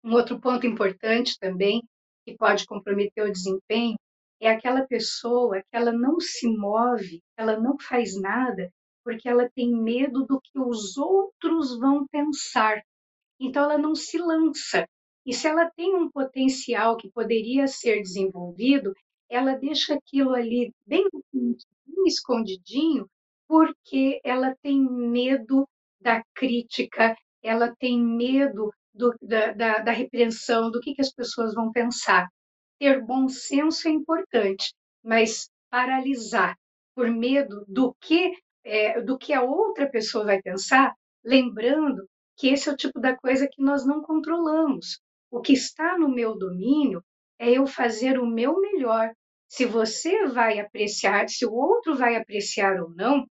Um 0.04 0.14
outro 0.14 0.40
ponto 0.40 0.66
importante 0.66 1.36
também, 1.38 1.82
que 2.24 2.36
pode 2.36 2.66
comprometer 2.66 3.24
o 3.24 3.32
desempenho, 3.32 3.96
é 4.40 4.48
aquela 4.48 4.86
pessoa 4.86 5.60
que 5.60 5.76
ela 5.76 5.92
não 5.92 6.20
se 6.20 6.48
move, 6.48 7.20
ela 7.36 7.58
não 7.58 7.76
faz 7.78 8.18
nada, 8.20 8.70
porque 9.04 9.28
ela 9.28 9.50
tem 9.54 9.70
medo 9.70 10.24
do 10.24 10.40
que 10.40 10.58
os 10.58 10.96
outros 10.96 11.78
vão 11.78 12.06
pensar. 12.06 12.80
Então 13.40 13.64
ela 13.64 13.78
não 13.78 13.94
se 13.94 14.18
lança. 14.18 14.86
E 15.26 15.32
se 15.32 15.46
ela 15.46 15.70
tem 15.76 15.94
um 15.94 16.10
potencial 16.10 16.96
que 16.96 17.10
poderia 17.10 17.66
ser 17.66 18.00
desenvolvido, 18.00 18.92
ela 19.28 19.54
deixa 19.54 19.94
aquilo 19.94 20.34
ali 20.34 20.72
bem, 20.86 21.06
bem 21.32 21.56
escondidinho, 22.06 23.06
porque 23.46 24.20
ela 24.24 24.54
tem 24.62 24.80
medo 24.80 25.66
da 26.00 26.22
crítica, 26.34 27.16
ela 27.42 27.74
tem 27.78 28.00
medo 28.00 28.70
do, 28.98 29.14
da, 29.22 29.52
da, 29.52 29.78
da, 29.78 29.92
repreensão, 29.92 30.70
do 30.70 30.80
que, 30.80 30.94
que 30.94 31.00
as 31.00 31.12
pessoas 31.12 31.54
vão 31.54 31.70
pensar. 31.72 32.28
Ter 32.78 33.00
bom 33.00 33.28
senso 33.28 33.88
é 33.88 33.90
importante, 33.92 34.74
mas 35.02 35.48
paralisar 35.70 36.56
por 36.94 37.10
medo 37.10 37.64
do 37.68 37.94
que 38.00 38.32
é, 38.64 39.00
do 39.00 39.16
que 39.16 39.32
a 39.32 39.42
outra 39.42 39.88
pessoa 39.88 40.24
vai 40.24 40.42
pensar, 40.42 40.94
lembrando 41.24 42.06
que 42.36 42.48
esse 42.48 42.68
é 42.68 42.72
o 42.72 42.76
tipo 42.76 43.00
da 43.00 43.16
coisa 43.16 43.48
que 43.50 43.62
nós 43.62 43.86
não 43.86 44.02
controlamos. 44.02 45.00
O 45.30 45.40
que 45.40 45.52
está 45.52 45.96
no 45.96 46.08
meu 46.08 46.36
domínio 46.36 47.02
é 47.38 47.50
eu 47.50 47.66
fazer 47.66 48.18
o 48.18 48.26
meu 48.26 48.60
melhor. 48.60 49.12
Se 49.48 49.64
você 49.64 50.26
vai 50.26 50.58
apreciar, 50.58 51.28
se 51.28 51.46
o 51.46 51.52
outro 51.52 51.94
vai 51.96 52.16
apreciar 52.16 52.80
ou 52.82 52.90
não, 52.90 53.26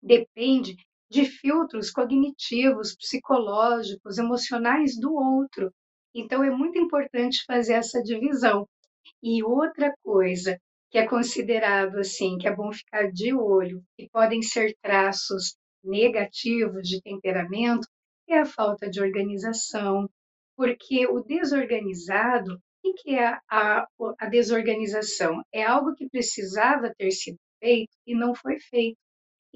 depende 0.00 0.76
de 1.10 1.24
filtros 1.24 1.90
cognitivos, 1.90 2.96
psicológicos, 2.96 4.18
emocionais 4.18 4.98
do 4.98 5.14
outro. 5.14 5.72
Então 6.14 6.42
é 6.42 6.50
muito 6.50 6.78
importante 6.78 7.44
fazer 7.46 7.74
essa 7.74 8.02
divisão. 8.02 8.66
E 9.22 9.42
outra 9.44 9.94
coisa, 10.02 10.58
que 10.90 10.98
é 10.98 11.06
considerado 11.06 11.98
assim, 11.98 12.38
que 12.38 12.48
é 12.48 12.54
bom 12.54 12.72
ficar 12.72 13.10
de 13.12 13.34
olho, 13.34 13.82
e 13.98 14.08
podem 14.08 14.42
ser 14.42 14.74
traços 14.82 15.56
negativos 15.84 16.88
de 16.88 17.00
temperamento, 17.00 17.86
é 18.28 18.38
a 18.38 18.44
falta 18.44 18.90
de 18.90 19.00
organização, 19.00 20.08
porque 20.56 21.06
o 21.06 21.20
desorganizado, 21.20 22.58
o 22.84 22.94
que 22.94 23.14
é 23.14 23.38
a, 23.48 23.86
a 24.18 24.26
desorganização? 24.26 25.42
É 25.52 25.62
algo 25.62 25.94
que 25.94 26.08
precisava 26.08 26.92
ter 26.96 27.10
sido 27.10 27.38
feito 27.60 27.92
e 28.06 28.14
não 28.14 28.34
foi 28.34 28.58
feito. 28.58 28.98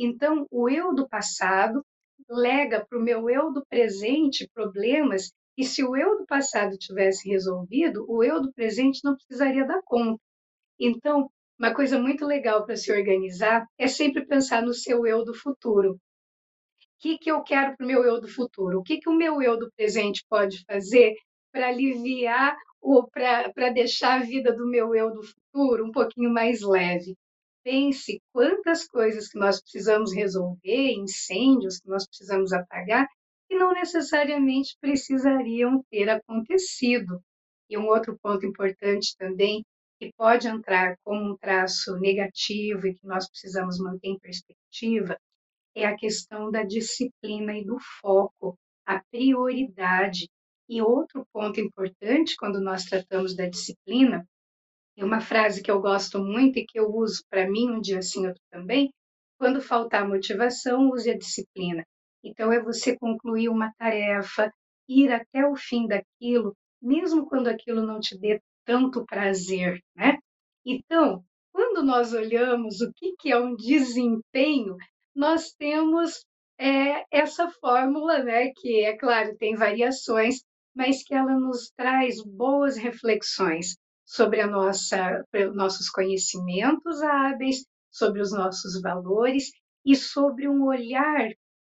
Então, 0.02 0.46
o 0.50 0.66
eu 0.66 0.94
do 0.94 1.06
passado 1.06 1.84
lega 2.26 2.86
para 2.88 2.98
o 2.98 3.02
meu 3.02 3.28
eu 3.28 3.52
do 3.52 3.62
presente 3.66 4.48
problemas 4.54 5.30
e 5.58 5.62
se 5.62 5.84
o 5.84 5.94
eu 5.94 6.16
do 6.16 6.24
passado 6.24 6.78
tivesse 6.78 7.28
resolvido, 7.28 8.06
o 8.08 8.24
eu 8.24 8.40
do 8.40 8.50
presente 8.50 9.04
não 9.04 9.14
precisaria 9.14 9.66
dar 9.66 9.82
conta. 9.84 10.18
Então, 10.80 11.30
uma 11.58 11.74
coisa 11.74 12.00
muito 12.00 12.24
legal 12.24 12.64
para 12.64 12.76
se 12.76 12.90
organizar 12.90 13.66
é 13.76 13.86
sempre 13.86 14.24
pensar 14.24 14.62
no 14.62 14.72
seu 14.72 15.06
eu 15.06 15.22
do 15.22 15.34
futuro. 15.34 15.92
O 15.92 15.98
que, 16.98 17.18
que 17.18 17.30
eu 17.30 17.42
quero 17.42 17.76
para 17.76 17.84
o 17.84 17.86
meu 17.86 18.02
eu 18.02 18.22
do 18.22 18.28
futuro? 18.28 18.78
O 18.78 18.82
que, 18.82 19.00
que 19.00 19.08
o 19.10 19.14
meu 19.14 19.42
eu 19.42 19.58
do 19.58 19.70
presente 19.76 20.24
pode 20.30 20.64
fazer 20.64 21.14
para 21.52 21.68
aliviar 21.68 22.56
ou 22.80 23.06
para 23.06 23.68
deixar 23.68 24.18
a 24.18 24.24
vida 24.24 24.50
do 24.50 24.66
meu 24.66 24.94
eu 24.94 25.12
do 25.12 25.22
futuro 25.22 25.84
um 25.84 25.92
pouquinho 25.92 26.32
mais 26.32 26.62
leve? 26.62 27.14
Pense 27.62 28.20
quantas 28.32 28.86
coisas 28.88 29.28
que 29.28 29.38
nós 29.38 29.60
precisamos 29.60 30.14
resolver, 30.14 30.92
incêndios 30.92 31.78
que 31.78 31.88
nós 31.88 32.06
precisamos 32.06 32.52
apagar, 32.52 33.06
que 33.48 33.56
não 33.56 33.72
necessariamente 33.72 34.76
precisariam 34.80 35.84
ter 35.90 36.08
acontecido. 36.08 37.20
E 37.68 37.76
um 37.76 37.86
outro 37.86 38.18
ponto 38.22 38.46
importante 38.46 39.14
também 39.18 39.62
que 40.00 40.10
pode 40.16 40.48
entrar 40.48 40.96
como 41.04 41.32
um 41.32 41.36
traço 41.36 41.98
negativo 41.98 42.86
e 42.86 42.94
que 42.94 43.06
nós 43.06 43.28
precisamos 43.28 43.78
manter 43.78 44.08
em 44.08 44.18
perspectiva 44.18 45.18
é 45.74 45.84
a 45.84 45.96
questão 45.96 46.50
da 46.50 46.62
disciplina 46.62 47.56
e 47.56 47.64
do 47.64 47.76
foco, 48.00 48.56
a 48.86 49.00
prioridade. 49.10 50.28
E 50.68 50.80
outro 50.80 51.26
ponto 51.32 51.60
importante 51.60 52.36
quando 52.36 52.60
nós 52.60 52.84
tratamos 52.84 53.36
da 53.36 53.46
disciplina, 53.46 54.24
é 54.96 55.04
uma 55.04 55.20
frase 55.20 55.62
que 55.62 55.70
eu 55.70 55.80
gosto 55.80 56.18
muito 56.18 56.58
e 56.58 56.66
que 56.66 56.78
eu 56.78 56.90
uso 56.92 57.22
para 57.30 57.48
mim 57.48 57.70
um 57.70 57.80
dia 57.80 58.02
sim, 58.02 58.26
outro 58.26 58.42
também, 58.50 58.92
quando 59.38 59.60
faltar 59.60 60.06
motivação, 60.06 60.90
use 60.90 61.10
a 61.10 61.16
disciplina. 61.16 61.84
Então 62.22 62.52
é 62.52 62.62
você 62.62 62.96
concluir 62.98 63.48
uma 63.48 63.72
tarefa, 63.78 64.52
ir 64.88 65.10
até 65.10 65.46
o 65.46 65.56
fim 65.56 65.86
daquilo, 65.86 66.54
mesmo 66.82 67.26
quando 67.26 67.48
aquilo 67.48 67.80
não 67.80 68.00
te 68.00 68.18
dê 68.18 68.40
tanto 68.66 69.06
prazer, 69.06 69.80
né? 69.96 70.18
Então, 70.66 71.24
quando 71.52 71.82
nós 71.82 72.12
olhamos 72.12 72.80
o 72.80 72.92
que, 72.94 73.14
que 73.18 73.32
é 73.32 73.38
um 73.38 73.56
desempenho, 73.56 74.76
nós 75.14 75.52
temos 75.54 76.24
é, 76.58 77.04
essa 77.10 77.48
fórmula, 77.48 78.22
né? 78.22 78.52
Que 78.54 78.84
é 78.84 78.96
claro 78.96 79.36
tem 79.38 79.54
variações, 79.54 80.42
mas 80.74 81.02
que 81.02 81.14
ela 81.14 81.38
nos 81.38 81.70
traz 81.74 82.22
boas 82.22 82.76
reflexões 82.76 83.76
sobre 84.10 84.40
a 84.40 84.46
nossa, 84.48 85.24
nossos 85.54 85.88
conhecimentos 85.88 87.00
hábeis, 87.00 87.64
sobre 87.92 88.20
os 88.20 88.32
nossos 88.32 88.80
valores 88.82 89.52
e 89.86 89.94
sobre 89.94 90.48
um 90.48 90.64
olhar 90.64 91.30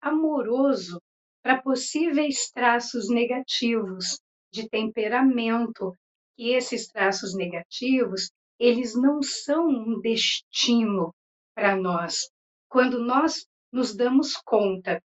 amoroso 0.00 1.02
para 1.42 1.60
possíveis 1.60 2.48
traços 2.52 3.08
negativos 3.08 4.20
de 4.52 4.68
temperamento, 4.68 5.92
que 6.36 6.50
esses 6.50 6.86
traços 6.86 7.34
negativos, 7.34 8.30
eles 8.60 8.94
não 8.94 9.20
são 9.20 9.66
um 9.66 10.00
destino 10.00 11.12
para 11.52 11.74
nós. 11.74 12.30
Quando 12.68 13.04
nós 13.04 13.44
nos 13.72 13.96
damos 13.96 14.36
conta 14.44 15.02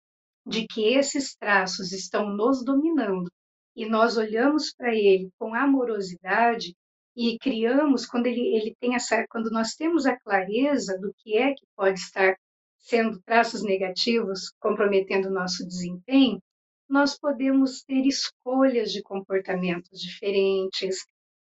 de 0.45 0.65
que 0.65 0.85
esses 0.85 1.35
traços 1.35 1.91
estão 1.91 2.29
nos 2.29 2.63
dominando 2.63 3.29
e 3.75 3.85
nós 3.85 4.15
olhamos 4.15 4.73
para 4.73 4.95
ele 4.95 5.29
com 5.38 5.53
amorosidade 5.53 6.73
e 7.19 7.38
criamos 7.38 8.05
quando 8.05 8.27
ele, 8.27 8.55
ele 8.55 8.73
tem 8.79 8.95
essa 8.95 9.25
quando 9.29 9.51
nós 9.51 9.73
temos 9.73 10.05
a 10.05 10.17
clareza 10.17 10.97
do 10.97 11.13
que 11.17 11.38
é 11.38 11.53
que 11.53 11.65
pode 11.75 11.99
estar 11.99 12.38
sendo 12.77 13.19
traços 13.23 13.61
negativos 13.61 14.53
comprometendo 14.57 15.27
o 15.27 15.33
nosso 15.33 15.67
desempenho, 15.67 16.41
nós 16.88 17.19
podemos 17.19 17.83
ter 17.83 18.05
escolhas 18.07 18.93
de 18.93 19.01
comportamentos 19.01 19.99
diferentes, 19.99 20.95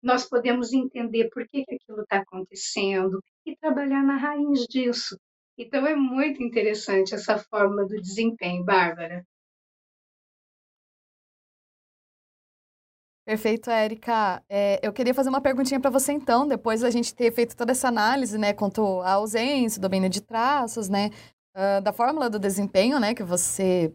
nós 0.02 0.26
podemos 0.26 0.73
entender 0.73 1.28
por 1.28 1.47
que, 1.47 1.62
que 1.62 1.75
aquilo 1.75 2.00
está 2.00 2.21
acontecendo 2.21 3.21
e 3.45 3.54
trabalhar 3.54 4.02
na 4.02 4.16
raiz 4.16 4.61
disso. 4.61 5.14
Então, 5.59 5.87
é 5.87 5.95
muito 5.95 6.42
interessante 6.42 7.14
essa 7.14 7.37
fórmula 7.38 7.87
do 7.87 8.00
desempenho, 8.00 8.64
Bárbara. 8.64 9.23
Perfeito, 13.26 13.68
Érica. 13.68 14.40
É, 14.49 14.78
eu 14.87 14.92
queria 14.92 15.12
fazer 15.12 15.28
uma 15.28 15.40
perguntinha 15.40 15.80
para 15.80 15.90
você, 15.90 16.12
então, 16.12 16.47
depois 16.47 16.83
da 16.83 16.90
gente 16.90 17.12
ter 17.12 17.33
feito 17.33 17.56
toda 17.56 17.73
essa 17.73 17.88
análise, 17.88 18.38
né, 18.38 18.52
quanto 18.52 19.00
à 19.00 19.14
ausência, 19.14 19.80
domínio 19.80 20.09
de 20.09 20.21
traços, 20.21 20.88
né, 20.88 21.11
uh, 21.56 21.83
da 21.83 21.92
fórmula 21.92 22.30
do 22.30 22.38
desempenho, 22.38 23.00
né, 23.00 23.14
que 23.14 23.25
você 23.25 23.92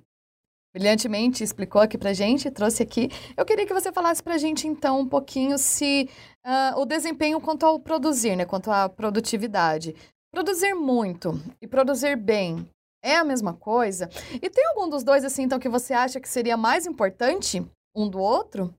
brilhantemente 0.76 1.46
explicou 1.46 1.82
aqui 1.82 1.98
pra 1.98 2.12
gente, 2.12 2.52
trouxe 2.52 2.84
aqui. 2.84 3.10
Eu 3.38 3.46
queria 3.46 3.66
que 3.66 3.74
você 3.74 3.90
falasse 3.90 4.22
pra 4.22 4.38
gente, 4.38 4.68
então, 4.68 5.00
um 5.00 5.08
pouquinho 5.08 5.58
se 5.58 6.10
uh, 6.46 6.82
o 6.82 6.86
desempenho 6.86 7.40
quanto 7.40 7.66
ao 7.66 7.80
produzir, 7.80 8.36
né, 8.36 8.44
quanto 8.44 8.70
à 8.70 8.90
produtividade. 8.90 9.96
Produzir 10.34 10.74
muito 10.74 11.42
e 11.62 11.68
produzir 11.68 12.18
bem 12.18 12.68
é 13.02 13.16
a 13.16 13.24
mesma 13.24 13.54
coisa? 13.54 14.10
E 14.42 14.50
tem 14.50 14.66
algum 14.68 14.90
dos 14.90 15.06
dois, 15.06 15.24
assim, 15.24 15.44
então, 15.44 15.58
que 15.58 15.70
você 15.70 15.94
acha 15.94 16.20
que 16.20 16.28
seria 16.28 16.58
mais 16.58 16.86
importante 16.86 17.66
um 17.96 18.10
do 18.10 18.20
outro? 18.20 18.74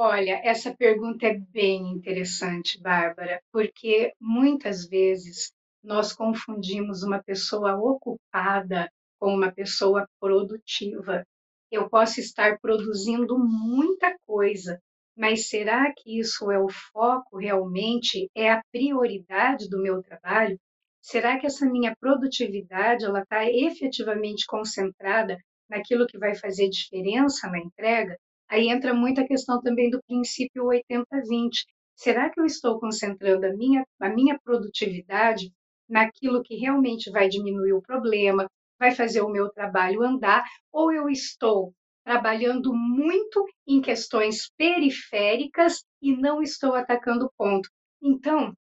Olha, 0.00 0.40
essa 0.44 0.72
pergunta 0.74 1.26
é 1.26 1.34
bem 1.34 1.88
interessante, 1.88 2.80
Bárbara, 2.80 3.42
porque 3.52 4.12
muitas 4.20 4.86
vezes 4.86 5.52
nós 5.82 6.12
confundimos 6.12 7.02
uma 7.02 7.20
pessoa 7.20 7.74
ocupada 7.74 8.88
com 9.18 9.34
uma 9.34 9.50
pessoa 9.50 10.08
produtiva. 10.20 11.24
Eu 11.68 11.90
posso 11.90 12.20
estar 12.20 12.60
produzindo 12.60 13.36
muita 13.36 14.16
coisa, 14.24 14.80
mas 15.16 15.48
será 15.48 15.92
que 15.92 16.20
isso 16.20 16.48
é 16.52 16.60
o 16.60 16.68
foco 16.68 17.36
realmente? 17.36 18.30
É 18.36 18.52
a 18.52 18.62
prioridade 18.70 19.68
do 19.68 19.82
meu 19.82 20.00
trabalho? 20.00 20.56
Será 21.02 21.40
que 21.40 21.46
essa 21.46 21.66
minha 21.66 21.92
produtividade 21.98 23.04
ela 23.04 23.22
está 23.22 23.44
efetivamente 23.50 24.46
concentrada 24.46 25.36
naquilo 25.68 26.06
que 26.06 26.18
vai 26.18 26.36
fazer 26.36 26.68
diferença 26.68 27.50
na 27.50 27.58
entrega? 27.58 28.16
Aí 28.50 28.68
entra 28.68 28.94
muito 28.94 29.20
a 29.20 29.26
questão 29.26 29.60
também 29.60 29.90
do 29.90 30.02
princípio 30.06 30.64
80-20. 30.64 31.64
Será 31.94 32.30
que 32.30 32.40
eu 32.40 32.46
estou 32.46 32.78
concentrando 32.78 33.46
a 33.46 33.52
minha, 33.52 33.84
a 34.00 34.08
minha 34.08 34.38
produtividade 34.42 35.52
naquilo 35.88 36.42
que 36.42 36.56
realmente 36.56 37.10
vai 37.10 37.28
diminuir 37.28 37.72
o 37.72 37.82
problema, 37.82 38.46
vai 38.78 38.92
fazer 38.92 39.22
o 39.22 39.28
meu 39.28 39.50
trabalho 39.50 40.02
andar, 40.02 40.44
ou 40.72 40.92
eu 40.92 41.08
estou 41.08 41.72
trabalhando 42.04 42.72
muito 42.72 43.44
em 43.66 43.80
questões 43.82 44.50
periféricas 44.56 45.84
e 46.00 46.16
não 46.16 46.40
estou 46.40 46.74
atacando 46.74 47.26
o 47.26 47.32
ponto. 47.36 47.68
Então, 48.02 48.54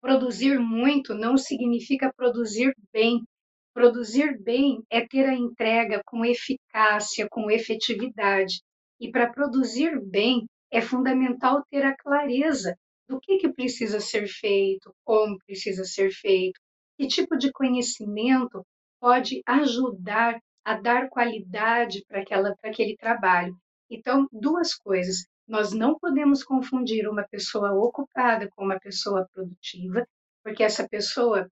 produzir 0.00 0.58
muito 0.58 1.14
não 1.14 1.36
significa 1.36 2.12
produzir 2.16 2.74
bem. 2.92 3.22
Produzir 3.72 4.42
bem 4.42 4.82
é 4.90 5.06
ter 5.06 5.26
a 5.26 5.34
entrega 5.34 6.02
com 6.04 6.24
eficácia, 6.24 7.28
com 7.30 7.50
efetividade. 7.50 8.60
E 9.00 9.10
para 9.10 9.32
produzir 9.32 9.98
bem, 10.00 10.46
é 10.70 10.80
fundamental 10.80 11.64
ter 11.70 11.84
a 11.84 11.96
clareza 11.96 12.76
do 13.08 13.18
que, 13.18 13.38
que 13.38 13.52
precisa 13.52 13.98
ser 13.98 14.28
feito, 14.28 14.94
como 15.04 15.38
precisa 15.46 15.84
ser 15.84 16.10
feito, 16.12 16.60
que 16.96 17.08
tipo 17.08 17.36
de 17.36 17.50
conhecimento 17.50 18.64
pode 19.00 19.42
ajudar 19.46 20.38
a 20.64 20.74
dar 20.74 21.08
qualidade 21.08 22.04
para 22.06 22.22
aquele 22.64 22.96
trabalho. 22.96 23.56
Então, 23.90 24.28
duas 24.30 24.74
coisas. 24.74 25.26
Nós 25.48 25.72
não 25.72 25.98
podemos 25.98 26.44
confundir 26.44 27.08
uma 27.08 27.26
pessoa 27.28 27.72
ocupada 27.72 28.48
com 28.54 28.64
uma 28.64 28.78
pessoa 28.78 29.26
produtiva, 29.32 30.06
porque 30.44 30.62
essa 30.62 30.88
pessoa 30.88 31.48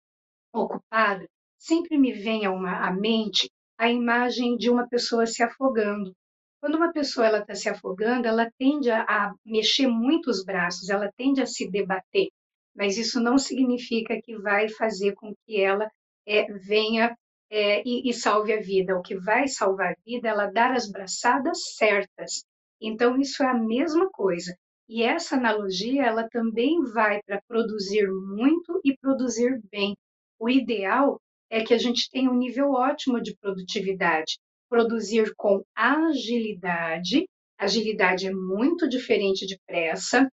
ocupada 0.52 1.26
sempre 1.58 1.98
me 1.98 2.12
vem 2.12 2.46
à 2.46 2.92
mente 2.92 3.50
a 3.76 3.90
imagem 3.90 4.56
de 4.56 4.70
uma 4.70 4.88
pessoa 4.88 5.26
se 5.26 5.42
afogando. 5.42 6.14
Quando 6.60 6.74
uma 6.74 6.92
pessoa 6.92 7.26
ela 7.26 7.38
está 7.38 7.54
se 7.54 7.68
afogando, 7.68 8.26
ela 8.26 8.50
tende 8.58 8.90
a, 8.90 9.02
a 9.02 9.34
mexer 9.46 9.86
muito 9.86 10.28
os 10.28 10.44
braços, 10.44 10.88
ela 10.88 11.10
tende 11.16 11.40
a 11.40 11.46
se 11.46 11.70
debater, 11.70 12.28
mas 12.74 12.98
isso 12.98 13.20
não 13.20 13.38
significa 13.38 14.20
que 14.20 14.36
vai 14.38 14.68
fazer 14.68 15.14
com 15.14 15.32
que 15.46 15.60
ela 15.60 15.88
é, 16.26 16.52
venha 16.52 17.16
é, 17.50 17.80
e, 17.86 18.10
e, 18.10 18.12
salve 18.12 18.52
a 18.52 18.60
vida. 18.60 18.96
O 18.96 19.02
que 19.02 19.16
vai 19.16 19.46
salvar 19.46 19.92
a 19.92 19.96
vida 20.04 20.28
é 20.28 20.30
ela 20.32 20.50
dar 20.50 20.72
as 20.72 20.90
braçadas 20.90 21.74
certas. 21.76 22.44
Então, 22.80 23.16
isso 23.18 23.42
é 23.42 23.46
a 23.46 23.54
mesma 23.54 24.10
coisa. 24.10 24.56
E 24.88 25.02
essa 25.02 25.36
analogia, 25.36 26.04
ela 26.06 26.28
também 26.28 26.82
vai 26.92 27.22
para 27.22 27.40
produzir 27.46 28.08
muito 28.10 28.80
e 28.84 28.96
produzir 28.98 29.60
bem. 29.70 29.96
O 30.40 30.48
ideal 30.48 31.20
é 31.50 31.62
que 31.62 31.72
a 31.72 31.78
gente 31.78 32.10
tenha 32.10 32.30
um 32.30 32.36
nível 32.36 32.72
ótimo 32.72 33.20
de 33.20 33.36
produtividade 33.36 34.38
produzir 34.68 35.32
com 35.36 35.62
agilidade. 35.74 37.26
Agilidade 37.58 38.26
é 38.26 38.32
muito 38.32 38.88
diferente 38.88 39.46
de 39.46 39.58
pressa. 39.66 40.28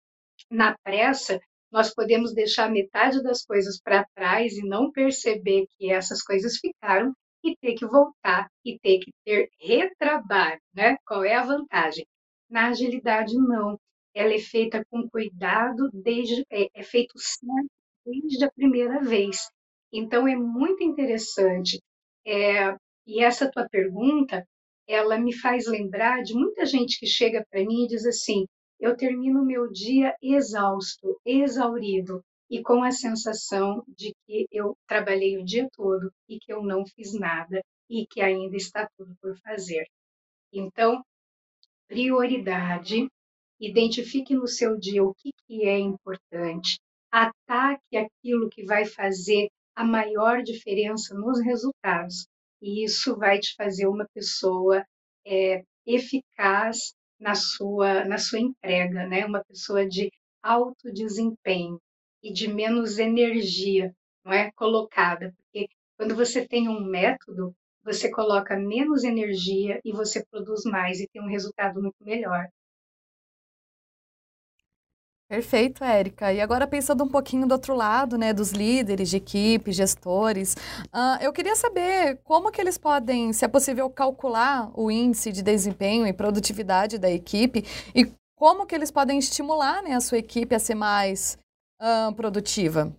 Na 0.51 0.77
pressa, 0.85 1.41
nós 1.73 1.93
podemos 1.93 2.33
deixar 2.33 2.71
metade 2.71 3.23
das 3.23 3.45
coisas 3.45 3.81
para 3.81 4.07
trás 4.15 4.57
e 4.57 4.67
não 4.67 4.91
perceber 4.91 5.67
que 5.77 5.91
essas 5.91 6.23
coisas 6.23 6.57
ficaram 6.59 7.13
e 7.43 7.57
ter 7.57 7.75
que 7.75 7.87
voltar 7.87 8.49
e 8.65 8.79
ter 8.79 8.99
que 9.01 9.11
ter 9.25 9.49
retrabalho, 9.61 10.61
né? 10.75 10.97
Qual 11.07 11.25
é 11.25 11.35
a 11.35 11.45
vantagem? 11.45 12.07
Na 12.49 12.69
agilidade, 12.69 13.35
não. 13.35 13.79
Ela 14.15 14.35
é 14.35 14.39
feita 14.39 14.85
com 14.91 15.09
cuidado, 15.09 15.91
desde, 15.93 16.45
é, 16.51 16.69
é 16.73 16.83
feito 16.83 17.19
certo 17.19 17.69
desde 18.07 18.45
a 18.45 18.53
primeira 18.53 19.01
vez. 19.01 19.51
Então, 19.93 20.29
é 20.29 20.37
muito 20.37 20.83
interessante 20.83 21.81
é, 22.27 22.77
e 23.07 23.23
essa 23.23 23.51
tua 23.51 23.69
pergunta, 23.69 24.47
ela 24.87 25.19
me 25.19 25.35
faz 25.35 25.67
lembrar 25.67 26.23
de 26.23 26.35
muita 26.35 26.65
gente 26.65 26.99
que 26.99 27.07
chega 27.07 27.45
para 27.51 27.65
mim 27.65 27.85
e 27.85 27.89
diz 27.89 28.07
assim: 28.07 28.47
eu 28.81 28.97
termino 28.97 29.43
o 29.43 29.47
meu 29.47 29.71
dia 29.71 30.15
exausto, 30.23 31.19
exaurido 31.25 32.23
e 32.51 32.63
com 32.63 32.83
a 32.83 32.91
sensação 32.91 33.83
de 33.89 34.15
que 34.27 34.47
eu 34.51 34.77
trabalhei 34.87 35.39
o 35.39 35.45
dia 35.45 35.69
todo 35.73 36.13
e 36.29 36.39
que 36.39 36.53
eu 36.53 36.63
não 36.63 36.85
fiz 36.87 37.13
nada 37.19 37.63
e 37.89 38.07
que 38.07 38.21
ainda 38.21 38.57
está 38.57 38.89
tudo 38.97 39.15
por 39.21 39.37
fazer. 39.39 39.87
Então, 40.53 41.03
prioridade, 41.89 43.09
identifique 43.61 44.35
no 44.35 44.47
seu 44.47 44.79
dia 44.79 45.03
o 45.03 45.15
que, 45.15 45.31
que 45.47 45.65
é 45.65 45.79
importante, 45.79 46.79
ataque 47.11 47.97
aquilo 47.97 48.51
que 48.51 48.65
vai 48.65 48.85
fazer 48.85 49.49
a 49.75 49.85
maior 49.85 50.43
diferença 50.43 51.15
nos 51.15 51.41
resultados 51.41 52.27
e 52.65 52.83
isso 52.83 53.15
vai 53.15 53.39
te 53.39 53.55
fazer 53.55 53.87
uma 53.87 54.09
pessoa 54.15 54.83
é, 55.27 55.63
eficaz 55.87 56.95
na 57.21 57.35
sua, 57.35 58.07
na 58.07 58.17
sua 58.17 58.41
entrega, 58.41 59.07
né? 59.07 59.27
uma 59.27 59.45
pessoa 59.45 59.87
de 59.87 60.11
alto 60.43 60.91
desempenho 60.91 61.79
e 62.23 62.33
de 62.33 62.49
menos 62.49 62.99
energia 62.99 63.95
não 64.25 64.33
é 64.33 64.51
colocada, 64.53 65.35
porque 65.37 65.69
quando 65.99 66.17
você 66.17 66.49
tem 66.49 66.67
um 66.67 66.81
método, 66.81 67.55
você 67.85 68.11
coloca 68.11 68.59
menos 68.59 69.05
energia 69.05 69.79
e 69.85 69.93
você 69.93 70.25
produz 70.31 70.65
mais 70.65 71.01
e 71.01 71.09
tem 71.09 71.21
um 71.21 71.29
resultado 71.29 71.83
muito 71.83 72.03
melhor. 72.03 72.49
Perfeito, 75.35 75.83
Érica. 75.83 76.33
E 76.33 76.41
agora 76.41 76.65
pensando 76.65 77.03
um 77.03 77.09
pouquinho 77.09 77.45
do 77.45 77.51
outro 77.51 77.75
lado, 77.75 78.17
né, 78.17 78.33
dos 78.33 78.53
líderes 78.53 79.11
de 79.11 79.17
equipe, 79.17 79.73
gestores, 79.73 80.55
uh, 80.95 81.21
eu 81.21 81.33
queria 81.33 81.57
saber 81.57 82.21
como 82.23 82.53
que 82.53 82.61
eles 82.61 82.79
podem, 82.79 83.33
se 83.33 83.45
é 83.45 83.49
possível, 83.49 83.91
calcular 83.91 84.71
o 84.79 84.93
índice 84.93 85.33
de 85.33 85.43
desempenho 85.43 86.07
e 86.07 86.13
produtividade 86.13 86.99
da 86.99 87.11
equipe 87.11 87.65
e 87.93 88.07
como 88.37 88.65
que 88.65 88.77
eles 88.77 88.93
podem 88.93 89.19
estimular 89.19 89.83
né, 89.83 89.95
a 89.95 90.01
sua 90.01 90.19
equipe 90.19 90.55
a 90.55 90.61
ser 90.61 90.77
mais 90.77 91.37
uh, 91.83 92.15
produtiva. 92.15 92.95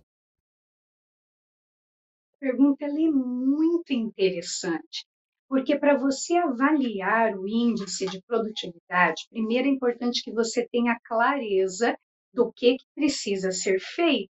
Pergunta 2.38 2.84
é 2.84 2.90
muito 2.90 3.94
interessante, 3.94 5.06
Porque 5.48 5.78
para 5.78 5.96
você 5.96 6.36
avaliar 6.36 7.34
o 7.34 7.48
índice 7.48 8.04
de 8.04 8.20
produtividade, 8.26 9.22
primeiro 9.30 9.68
é 9.68 9.70
importante 9.70 10.22
que 10.22 10.30
você 10.30 10.68
tenha 10.70 10.98
clareza 11.02 11.96
do 12.36 12.52
que, 12.52 12.76
que 12.76 12.84
precisa 12.94 13.50
ser 13.50 13.80
feito. 13.80 14.30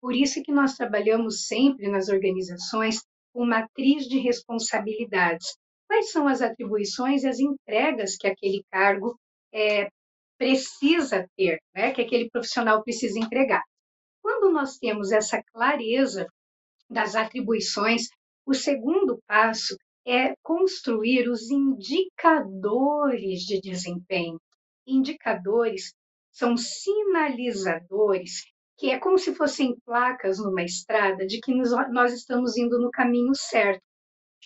Por 0.00 0.12
isso 0.14 0.42
que 0.42 0.52
nós 0.52 0.74
trabalhamos 0.74 1.46
sempre 1.46 1.88
nas 1.88 2.08
organizações 2.08 3.00
com 3.32 3.46
matriz 3.46 4.06
de 4.06 4.18
responsabilidades. 4.18 5.56
Quais 5.86 6.10
são 6.10 6.26
as 6.26 6.42
atribuições 6.42 7.22
e 7.22 7.28
as 7.28 7.38
entregas 7.38 8.16
que 8.16 8.26
aquele 8.26 8.64
cargo 8.70 9.16
é, 9.52 9.88
precisa 10.36 11.26
ter, 11.36 11.60
né? 11.72 11.92
que 11.92 12.02
aquele 12.02 12.28
profissional 12.28 12.82
precisa 12.82 13.18
entregar? 13.18 13.62
Quando 14.20 14.52
nós 14.52 14.76
temos 14.76 15.12
essa 15.12 15.40
clareza 15.52 16.26
das 16.90 17.14
atribuições, 17.14 18.08
o 18.44 18.52
segundo 18.52 19.22
passo 19.28 19.76
é 20.04 20.34
construir 20.42 21.28
os 21.28 21.50
indicadores 21.50 23.42
de 23.42 23.60
desempenho. 23.60 24.40
Indicadores 24.86 25.94
são 26.34 26.56
sinalizadores 26.56 28.42
que 28.76 28.90
é 28.90 28.98
como 28.98 29.16
se 29.16 29.34
fossem 29.34 29.76
placas 29.86 30.38
numa 30.38 30.64
estrada 30.64 31.24
de 31.24 31.40
que 31.40 31.54
nós 31.54 32.12
estamos 32.12 32.56
indo 32.56 32.78
no 32.80 32.90
caminho 32.90 33.32
certo. 33.34 33.80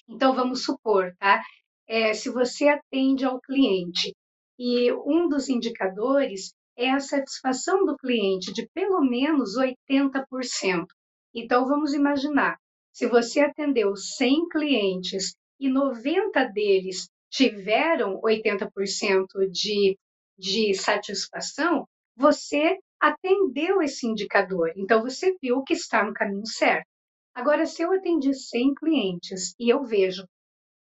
Então, 0.07 0.35
vamos 0.35 0.65
supor, 0.65 1.15
tá? 1.19 1.43
É, 1.87 2.13
se 2.13 2.29
você 2.29 2.69
atende 2.69 3.25
ao 3.25 3.41
cliente 3.41 4.15
e 4.59 4.93
um 4.93 5.29
dos 5.29 5.49
indicadores 5.49 6.53
é 6.77 6.91
a 6.91 7.01
satisfação 7.01 7.87
do 7.87 7.97
cliente 7.97 8.53
de 8.53 8.69
pelo 8.75 9.01
menos 9.01 9.57
80%. 9.57 10.85
Então, 11.35 11.67
vamos 11.67 11.95
imaginar, 11.95 12.59
se 12.93 13.07
você 13.07 13.41
atendeu 13.41 13.97
100 13.97 14.49
clientes 14.49 15.35
e 15.59 15.69
90 15.69 16.45
deles 16.53 17.09
tiveram 17.31 18.21
80% 18.21 19.27
de, 19.51 19.97
de 20.39 20.75
satisfação, 20.75 21.87
você 22.17 22.79
atendeu 23.01 23.83
esse 23.83 24.07
indicador. 24.07 24.73
Então, 24.77 25.03
você 25.03 25.37
viu 25.41 25.63
que 25.63 25.75
está 25.75 26.05
no 26.05 26.13
caminho 26.13 26.47
certo. 26.47 26.87
Agora, 27.35 27.67
se 27.67 27.83
eu 27.83 27.93
atendi 27.93 28.35
100 28.35 28.75
clientes 28.75 29.55
e 29.59 29.69
eu 29.69 29.85
vejo 29.85 30.27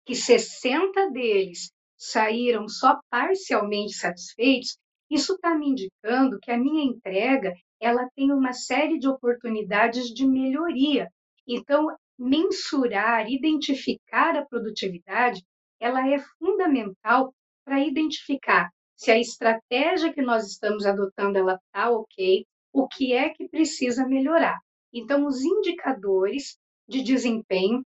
que 0.04 0.14
60 0.14 1.10
deles 1.10 1.70
saíram 1.96 2.68
só 2.68 2.98
parcialmente 3.08 3.94
satisfeitos, 3.94 4.76
isso 5.10 5.34
está 5.34 5.54
me 5.54 5.68
indicando 5.68 6.38
que 6.40 6.50
a 6.50 6.58
minha 6.58 6.84
entrega 6.84 7.54
ela 7.80 8.08
tem 8.14 8.32
uma 8.32 8.52
série 8.52 8.98
de 8.98 9.08
oportunidades 9.08 10.08
de 10.08 10.26
melhoria. 10.26 11.08
Então, 11.46 11.86
mensurar, 12.18 13.30
identificar 13.30 14.36
a 14.36 14.46
produtividade, 14.46 15.42
ela 15.80 16.08
é 16.08 16.18
fundamental 16.38 17.34
para 17.64 17.80
identificar 17.80 18.70
se 19.04 19.10
a 19.10 19.18
estratégia 19.18 20.14
que 20.14 20.22
nós 20.22 20.46
estamos 20.46 20.86
adotando 20.86 21.36
ela 21.36 21.60
está 21.66 21.90
ok, 21.90 22.46
o 22.72 22.88
que 22.88 23.12
é 23.12 23.28
que 23.28 23.46
precisa 23.46 24.08
melhorar. 24.08 24.58
Então, 24.90 25.26
os 25.26 25.42
indicadores 25.42 26.56
de 26.88 27.02
desempenho, 27.02 27.84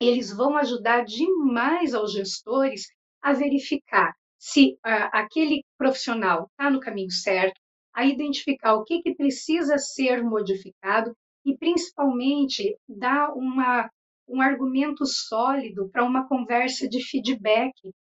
eles 0.00 0.32
vão 0.32 0.56
ajudar 0.56 1.04
demais 1.04 1.94
aos 1.94 2.12
gestores 2.12 2.86
a 3.20 3.32
verificar 3.32 4.14
se 4.38 4.74
uh, 4.74 5.10
aquele 5.12 5.64
profissional 5.76 6.48
está 6.52 6.70
no 6.70 6.78
caminho 6.78 7.10
certo, 7.10 7.60
a 7.92 8.06
identificar 8.06 8.74
o 8.74 8.84
que, 8.84 9.02
que 9.02 9.16
precisa 9.16 9.78
ser 9.78 10.22
modificado 10.22 11.12
e, 11.44 11.58
principalmente, 11.58 12.76
dar 12.88 13.32
uma, 13.34 13.90
um 14.28 14.40
argumento 14.40 15.04
sólido 15.06 15.88
para 15.90 16.04
uma 16.04 16.28
conversa 16.28 16.88
de 16.88 17.04
feedback 17.04 17.72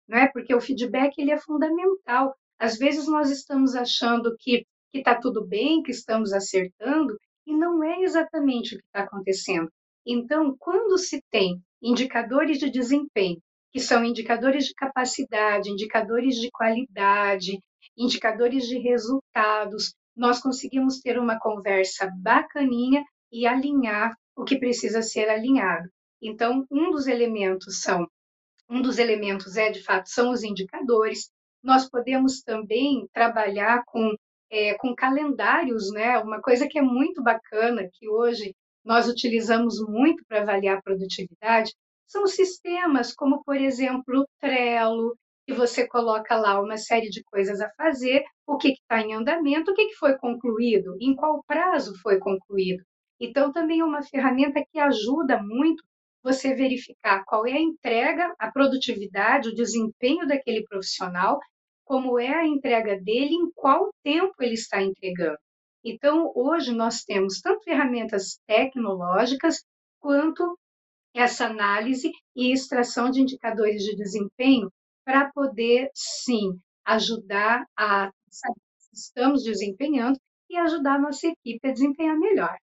não 0.07 0.19
é? 0.19 0.27
Porque 0.31 0.53
o 0.53 0.61
feedback 0.61 1.17
ele 1.17 1.31
é 1.31 1.37
fundamental. 1.37 2.35
Às 2.59 2.77
vezes 2.77 3.07
nós 3.07 3.29
estamos 3.29 3.75
achando 3.75 4.35
que 4.39 4.65
que 4.95 4.99
está 4.99 5.13
tudo 5.13 5.45
bem, 5.45 5.83
que 5.83 5.91
estamos 5.91 6.31
acertando, 6.31 7.17
e 7.45 7.53
não 7.53 7.83
é 7.83 8.01
exatamente 8.01 8.75
o 8.75 8.77
que 8.79 8.85
está 8.85 9.01
acontecendo. 9.01 9.69
Então, 10.07 10.55
quando 10.57 10.97
se 10.97 11.21
tem 11.29 11.61
indicadores 11.83 12.59
de 12.59 12.69
desempenho, 12.69 13.41
que 13.73 13.79
são 13.81 14.05
indicadores 14.05 14.63
de 14.65 14.73
capacidade, 14.73 15.69
indicadores 15.69 16.35
de 16.35 16.49
qualidade, 16.49 17.59
indicadores 17.97 18.67
de 18.67 18.77
resultados, 18.77 19.93
nós 20.15 20.39
conseguimos 20.39 21.01
ter 21.01 21.19
uma 21.19 21.37
conversa 21.37 22.09
bacaninha 22.21 23.03
e 23.29 23.45
alinhar 23.45 24.15
o 24.33 24.45
que 24.45 24.57
precisa 24.57 25.01
ser 25.01 25.27
alinhado. 25.29 25.89
Então, 26.21 26.65
um 26.71 26.89
dos 26.89 27.05
elementos 27.05 27.81
são 27.81 28.07
um 28.69 28.81
dos 28.81 28.97
elementos 28.97 29.57
é, 29.57 29.69
de 29.69 29.83
fato, 29.83 30.09
são 30.09 30.31
os 30.31 30.43
indicadores. 30.43 31.29
Nós 31.63 31.89
podemos 31.89 32.41
também 32.41 33.07
trabalhar 33.13 33.83
com, 33.85 34.13
é, 34.49 34.75
com 34.75 34.95
calendários, 34.95 35.91
né? 35.91 36.19
Uma 36.19 36.41
coisa 36.41 36.67
que 36.67 36.79
é 36.79 36.81
muito 36.81 37.23
bacana, 37.23 37.89
que 37.93 38.09
hoje 38.09 38.55
nós 38.83 39.07
utilizamos 39.07 39.79
muito 39.81 40.23
para 40.27 40.41
avaliar 40.41 40.77
a 40.77 40.81
produtividade, 40.81 41.73
são 42.07 42.27
sistemas 42.27 43.13
como, 43.13 43.43
por 43.43 43.55
exemplo, 43.55 44.21
o 44.21 44.27
Trello, 44.39 45.17
que 45.45 45.53
você 45.53 45.87
coloca 45.87 46.35
lá 46.35 46.61
uma 46.61 46.77
série 46.77 47.09
de 47.09 47.23
coisas 47.23 47.59
a 47.61 47.69
fazer, 47.71 48.23
o 48.47 48.57
que 48.57 48.69
está 48.69 49.01
em 49.01 49.13
andamento, 49.13 49.71
o 49.71 49.73
que, 49.73 49.87
que 49.87 49.95
foi 49.95 50.17
concluído, 50.17 50.95
em 50.99 51.15
qual 51.15 51.43
prazo 51.47 51.93
foi 52.01 52.19
concluído. 52.19 52.83
Então, 53.19 53.51
também 53.51 53.79
é 53.79 53.85
uma 53.85 54.03
ferramenta 54.03 54.63
que 54.71 54.79
ajuda 54.79 55.41
muito 55.41 55.83
você 56.25 56.55
verificar 56.55 57.23
qual 57.23 57.45
é 57.45 57.53
a 57.53 57.61
entrega, 57.61 58.33
a 58.39 58.51
produtividade, 58.51 59.49
o 59.49 59.53
desempenho 59.53 60.27
daquele 60.27 60.63
profissional, 60.63 61.39
como 61.85 62.19
é 62.19 62.33
a 62.33 62.47
entrega 62.47 62.99
dele, 62.99 63.35
em 63.35 63.51
qual 63.53 63.93
tempo 64.03 64.33
ele 64.39 64.55
está 64.55 64.81
entregando. 64.81 65.37
Então, 65.83 66.31
hoje 66.35 66.73
nós 66.73 67.03
temos 67.03 67.39
tanto 67.41 67.63
ferramentas 67.63 68.39
tecnológicas 68.47 69.63
quanto 69.99 70.57
essa 71.13 71.45
análise 71.45 72.11
e 72.35 72.51
extração 72.51 73.11
de 73.11 73.21
indicadores 73.21 73.83
de 73.83 73.95
desempenho 73.95 74.71
para 75.05 75.31
poder, 75.31 75.91
sim, 75.93 76.59
ajudar 76.83 77.67
a 77.77 78.09
saber 78.31 78.61
se 78.79 78.95
estamos 78.95 79.43
desempenhando 79.43 80.19
e 80.49 80.57
ajudar 80.57 80.95
a 80.95 81.01
nossa 81.01 81.27
equipe 81.27 81.67
a 81.67 81.71
desempenhar 81.71 82.17
melhor. 82.17 82.57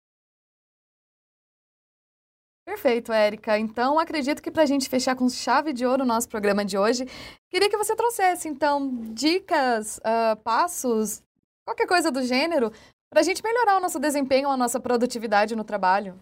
Perfeito, 2.72 3.12
Érica. 3.12 3.60
Então, 3.60 4.00
acredito 4.00 4.42
que 4.42 4.50
para 4.50 4.64
a 4.64 4.66
gente 4.66 4.88
fechar 4.88 5.14
com 5.14 5.28
chave 5.28 5.74
de 5.74 5.86
ouro 5.86 6.04
o 6.04 6.08
nosso 6.08 6.30
programa 6.30 6.64
de 6.64 6.78
hoje, 6.78 7.06
queria 7.50 7.70
que 7.70 7.76
você 7.76 7.94
trouxesse, 7.94 8.48
então, 8.48 8.90
dicas, 9.14 9.98
uh, 9.98 10.42
passos, 10.42 11.22
qualquer 11.66 11.86
coisa 11.86 12.10
do 12.10 12.24
gênero, 12.24 12.72
para 13.10 13.20
a 13.20 13.24
gente 13.24 13.44
melhorar 13.44 13.76
o 13.76 13.82
nosso 13.82 14.00
desempenho, 14.00 14.48
a 14.48 14.56
nossa 14.56 14.80
produtividade 14.80 15.54
no 15.54 15.66
trabalho. 15.66 16.18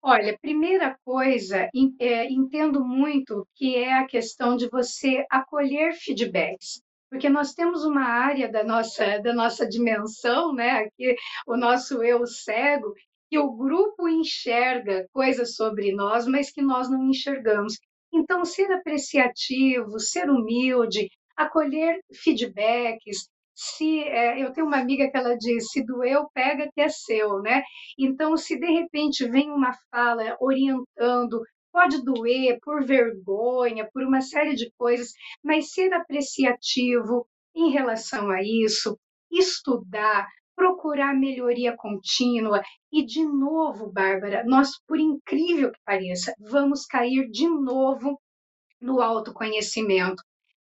Olha, 0.00 0.38
primeira 0.40 0.96
coisa, 1.04 1.68
é, 1.98 2.30
entendo 2.30 2.84
muito 2.84 3.44
que 3.56 3.74
é 3.74 3.92
a 3.92 4.06
questão 4.06 4.56
de 4.56 4.68
você 4.68 5.26
acolher 5.28 5.94
feedbacks 5.94 6.80
porque 7.08 7.28
nós 7.28 7.54
temos 7.54 7.84
uma 7.84 8.04
área 8.04 8.50
da 8.50 8.64
nossa, 8.64 9.18
da 9.18 9.32
nossa 9.32 9.66
dimensão, 9.66 10.52
né? 10.52 10.80
Aqui, 10.80 11.14
o 11.46 11.56
nosso 11.56 12.02
eu 12.02 12.26
cego, 12.26 12.92
que 13.28 13.38
o 13.38 13.52
grupo 13.52 14.08
enxerga 14.08 15.06
coisas 15.12 15.56
sobre 15.56 15.92
nós, 15.92 16.26
mas 16.26 16.50
que 16.50 16.62
nós 16.62 16.88
não 16.90 17.08
enxergamos. 17.08 17.78
Então, 18.12 18.44
ser 18.44 18.72
apreciativo, 18.72 19.98
ser 19.98 20.30
humilde, 20.30 21.08
acolher 21.36 22.00
feedbacks. 22.14 23.28
Se 23.54 24.00
é, 24.00 24.42
eu 24.42 24.52
tenho 24.52 24.66
uma 24.66 24.78
amiga 24.78 25.10
que 25.10 25.16
ela 25.16 25.36
diz, 25.36 25.70
se 25.70 25.84
doeu, 25.84 26.28
pega 26.34 26.70
que 26.74 26.80
é 26.80 26.88
seu, 26.88 27.40
né? 27.40 27.62
Então, 27.98 28.36
se 28.36 28.58
de 28.58 28.66
repente 28.66 29.28
vem 29.28 29.50
uma 29.50 29.72
fala 29.90 30.36
orientando, 30.40 31.40
pode 31.72 32.02
doer 32.02 32.58
por 32.62 32.84
vergonha, 32.84 33.88
por 33.92 34.02
uma 34.02 34.20
série 34.20 34.54
de 34.54 34.70
coisas, 34.78 35.12
mas 35.42 35.72
ser 35.72 35.92
apreciativo 35.92 37.26
em 37.54 37.70
relação 37.70 38.30
a 38.30 38.42
isso, 38.42 38.98
estudar, 39.30 40.26
procurar 40.56 41.14
melhoria 41.14 41.76
contínua. 41.76 42.62
E, 42.90 43.04
de 43.04 43.22
novo, 43.22 43.92
Bárbara, 43.92 44.42
nós, 44.44 44.70
por 44.88 44.98
incrível 44.98 45.70
que 45.70 45.78
pareça, 45.84 46.34
vamos 46.40 46.86
cair 46.86 47.30
de 47.30 47.46
novo 47.46 48.18
no 48.80 49.00
autoconhecimento. 49.02 50.22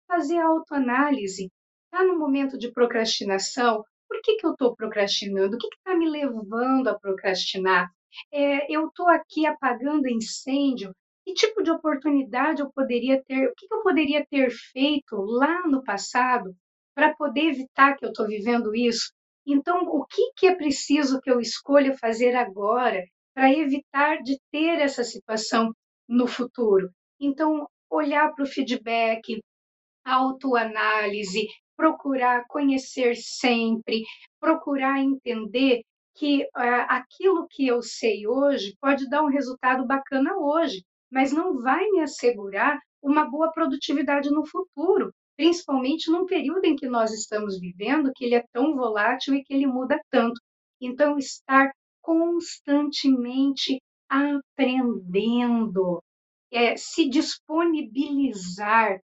Fazer 0.09 0.39
autoanálise. 0.39 1.51
Está 1.85 2.05
no 2.05 2.19
momento 2.19 2.59
de 2.59 2.73
procrastinação? 2.73 3.85
Por 4.09 4.21
que, 4.23 4.37
que 4.37 4.47
eu 4.47 4.53
estou 4.53 4.75
procrastinando? 4.75 5.57
O 5.57 5.59
que 5.59 5.69
está 5.69 5.95
me 5.95 6.09
levando 6.09 6.89
a 6.89 6.99
procrastinar? 6.99 7.91
É, 8.33 8.75
eu 8.75 8.89
estou 8.89 9.09
aqui 9.09 9.47
apagando 9.47 10.09
incêndio. 10.09 10.95
Que 11.25 11.35
tipo 11.35 11.63
de 11.63 11.71
oportunidade 11.71 12.61
eu 12.61 12.73
poderia 12.73 13.23
ter? 13.23 13.47
O 13.49 13.55
que, 13.55 13.69
que 13.69 13.75
eu 13.75 13.83
poderia 13.83 14.27
ter 14.29 14.51
feito 14.51 15.17
lá 15.17 15.67
no 15.69 15.85
passado 15.85 16.55
para 16.95 17.15
poder 17.15 17.51
evitar 17.51 17.97
que 17.97 18.05
eu 18.05 18.09
estou 18.09 18.27
vivendo 18.27 18.75
isso? 18.75 19.13
Então, 19.47 19.83
o 19.85 20.05
que, 20.07 20.33
que 20.37 20.47
é 20.47 20.55
preciso 20.55 21.21
que 21.21 21.31
eu 21.31 21.41
escolha 21.41 21.97
fazer 21.97 22.35
agora 22.37 23.03
para 23.35 23.53
evitar 23.53 24.23
de 24.23 24.39
ter 24.51 24.81
essa 24.81 25.03
situação 25.03 25.73
no 26.09 26.27
futuro? 26.27 26.91
Então, 27.21 27.67
olhar 27.91 28.33
para 28.35 28.45
o 28.45 28.49
feedback, 28.49 29.41
autoanálise, 30.05 31.47
procurar 31.77 32.45
conhecer 32.49 33.17
sempre, 33.17 34.03
procurar 34.41 35.01
entender 35.01 35.83
que 36.15 36.43
uh, 36.43 36.87
aquilo 36.89 37.47
que 37.51 37.67
eu 37.67 37.83
sei 37.83 38.27
hoje 38.27 38.77
pode 38.81 39.09
dar 39.09 39.23
um 39.23 39.29
resultado 39.29 39.87
bacana 39.87 40.37
hoje, 40.37 40.85
mas 41.11 41.33
não 41.33 41.61
vai 41.61 41.85
me 41.91 42.01
assegurar 42.01 42.79
uma 43.03 43.29
boa 43.29 43.51
produtividade 43.53 44.31
no 44.31 44.47
futuro, 44.47 45.13
principalmente 45.43 46.09
num 46.09 46.25
período 46.25 46.65
em 46.67 46.77
que 46.77 46.87
nós 46.87 47.13
estamos 47.13 47.59
vivendo, 47.59 48.13
que 48.15 48.25
ele 48.25 48.37
é 48.37 48.45
tão 48.53 48.77
volátil 48.77 49.35
e 49.35 49.43
que 49.43 49.53
ele 49.53 49.67
muda 49.67 50.01
tanto. 50.09 50.41
Então, 50.81 51.19
estar 51.19 51.73
constantemente 52.01 53.83
aprendendo, 54.09 56.01
é, 56.53 56.77
se 56.77 57.09
disponibilizar 57.09 59.01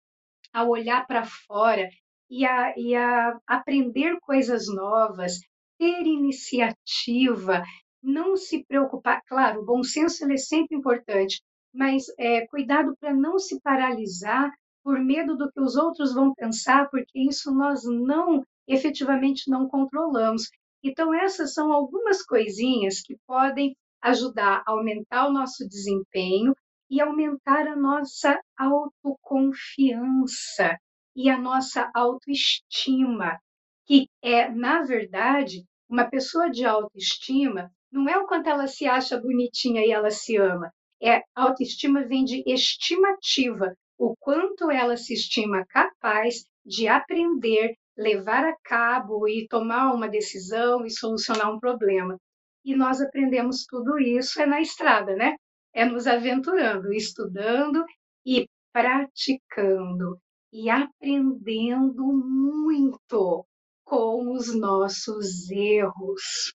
a 0.51 0.65
olhar 0.65 1.07
para 1.07 1.23
fora 1.23 1.87
e 2.29 2.45
a, 2.45 2.73
e 2.75 2.93
a 2.93 3.39
aprender 3.47 4.19
coisas 4.19 4.67
novas, 4.67 5.39
ter 5.79 6.05
iniciativa, 6.05 7.63
não 8.03 8.35
se 8.35 8.61
preocupar. 8.65 9.21
Claro, 9.25 9.61
o 9.61 9.65
bom 9.65 9.81
senso 9.83 10.29
é 10.29 10.35
sempre 10.35 10.75
importante, 10.75 11.41
mas 11.73 12.03
é, 12.19 12.45
cuidado 12.47 12.93
para 12.99 13.13
não 13.13 13.39
se 13.39 13.57
paralisar 13.61 14.51
por 14.85 14.97
medo 14.99 15.35
do 15.35 15.51
que 15.51 15.59
os 15.59 15.75
outros 15.75 16.13
vão 16.13 16.31
pensar, 16.35 16.87
porque 16.91 17.27
isso 17.27 17.51
nós 17.51 17.83
não 17.85 18.45
efetivamente 18.67 19.49
não 19.49 19.67
controlamos. 19.67 20.51
Então, 20.83 21.11
essas 21.11 21.55
são 21.55 21.73
algumas 21.73 22.21
coisinhas 22.21 23.01
que 23.01 23.17
podem 23.25 23.75
ajudar 23.99 24.59
a 24.59 24.71
aumentar 24.71 25.27
o 25.27 25.33
nosso 25.33 25.67
desempenho 25.67 26.55
e 26.87 27.01
aumentar 27.01 27.67
a 27.67 27.75
nossa 27.75 28.39
autoconfiança 28.55 30.77
e 31.15 31.31
a 31.31 31.37
nossa 31.39 31.89
autoestima, 31.95 33.39
que 33.87 34.07
é, 34.21 34.51
na 34.51 34.83
verdade, 34.83 35.65
uma 35.89 36.07
pessoa 36.07 36.47
de 36.47 36.63
autoestima 36.63 37.71
não 37.91 38.07
é 38.07 38.19
o 38.19 38.27
quanto 38.27 38.47
ela 38.47 38.67
se 38.67 38.85
acha 38.85 39.19
bonitinha 39.19 39.83
e 39.83 39.89
ela 39.89 40.11
se 40.11 40.37
ama. 40.37 40.71
É 41.01 41.23
autoestima 41.33 42.03
vem 42.03 42.23
de 42.23 42.43
estimativa, 42.45 43.75
o 43.97 44.15
quanto 44.17 44.69
ela 44.69 44.97
se 44.97 45.13
estima 45.13 45.65
capaz 45.65 46.45
de 46.65 46.87
aprender, 46.87 47.75
levar 47.97 48.43
a 48.43 48.55
cabo 48.63 49.27
e 49.27 49.47
tomar 49.47 49.93
uma 49.93 50.07
decisão 50.07 50.85
e 50.85 50.91
solucionar 50.91 51.53
um 51.53 51.59
problema. 51.59 52.17
E 52.63 52.75
nós 52.75 52.99
aprendemos 52.99 53.65
tudo 53.65 53.99
isso 53.99 54.41
é 54.41 54.45
na 54.45 54.59
estrada, 54.59 55.15
né? 55.15 55.35
É 55.73 55.85
nos 55.85 56.07
aventurando, 56.07 56.91
estudando 56.91 57.85
e 58.25 58.47
praticando 58.73 60.19
e 60.51 60.69
aprendendo 60.69 62.03
muito 62.03 63.45
com 63.83 64.33
os 64.33 64.53
nossos 64.55 65.49
erros. 65.51 66.53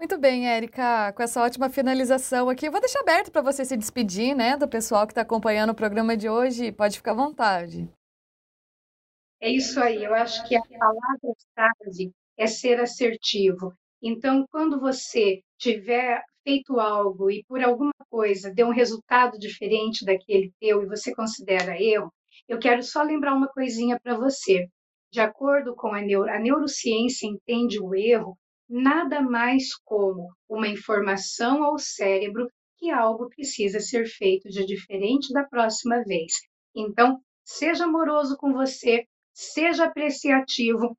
Muito 0.00 0.16
bem, 0.16 0.48
Érica, 0.48 1.12
com 1.12 1.24
essa 1.24 1.42
ótima 1.42 1.68
finalização 1.68 2.48
aqui, 2.48 2.68
eu 2.68 2.70
vou 2.70 2.80
deixar 2.80 3.00
aberto 3.00 3.32
para 3.32 3.42
você 3.42 3.64
se 3.64 3.76
despedir, 3.76 4.32
né, 4.32 4.56
do 4.56 4.68
pessoal 4.68 5.04
que 5.04 5.10
está 5.10 5.22
acompanhando 5.22 5.70
o 5.70 5.74
programa 5.74 6.16
de 6.16 6.28
hoje. 6.28 6.70
Pode 6.70 6.98
ficar 6.98 7.10
à 7.10 7.14
vontade. 7.14 7.90
É 9.40 9.50
isso 9.50 9.80
aí, 9.80 10.04
eu 10.04 10.14
acho 10.14 10.46
que 10.46 10.54
a 10.54 10.62
palavra-chave 10.62 12.12
é 12.36 12.46
ser 12.46 12.80
assertivo. 12.80 13.74
Então, 14.00 14.46
quando 14.52 14.78
você 14.78 15.40
tiver 15.58 16.22
feito 16.44 16.78
algo 16.78 17.28
e 17.28 17.44
por 17.48 17.60
alguma 17.62 17.92
coisa 18.08 18.54
deu 18.54 18.68
um 18.68 18.72
resultado 18.72 19.36
diferente 19.36 20.04
daquele 20.04 20.52
teu 20.60 20.80
e 20.80 20.86
você 20.86 21.12
considera 21.12 21.80
erro, 21.80 22.12
eu 22.48 22.60
quero 22.60 22.84
só 22.84 23.02
lembrar 23.02 23.34
uma 23.34 23.48
coisinha 23.48 23.98
para 24.00 24.16
você. 24.16 24.68
De 25.12 25.20
acordo 25.20 25.74
com 25.74 25.88
a, 25.88 26.00
neuro, 26.00 26.30
a 26.30 26.38
neurociência, 26.38 27.26
entende 27.26 27.80
o 27.80 27.94
erro 27.96 28.38
nada 28.68 29.20
mais 29.20 29.74
como 29.84 30.28
uma 30.48 30.68
informação 30.68 31.64
ao 31.64 31.78
cérebro 31.78 32.48
que 32.76 32.90
algo 32.90 33.28
precisa 33.28 33.80
ser 33.80 34.06
feito 34.06 34.48
de 34.48 34.64
diferente 34.64 35.32
da 35.32 35.44
próxima 35.44 36.02
vez. 36.04 36.32
Então, 36.74 37.20
seja 37.44 37.84
amoroso 37.84 38.36
com 38.36 38.52
você, 38.52 39.04
seja 39.32 39.84
apreciativo 39.84 40.96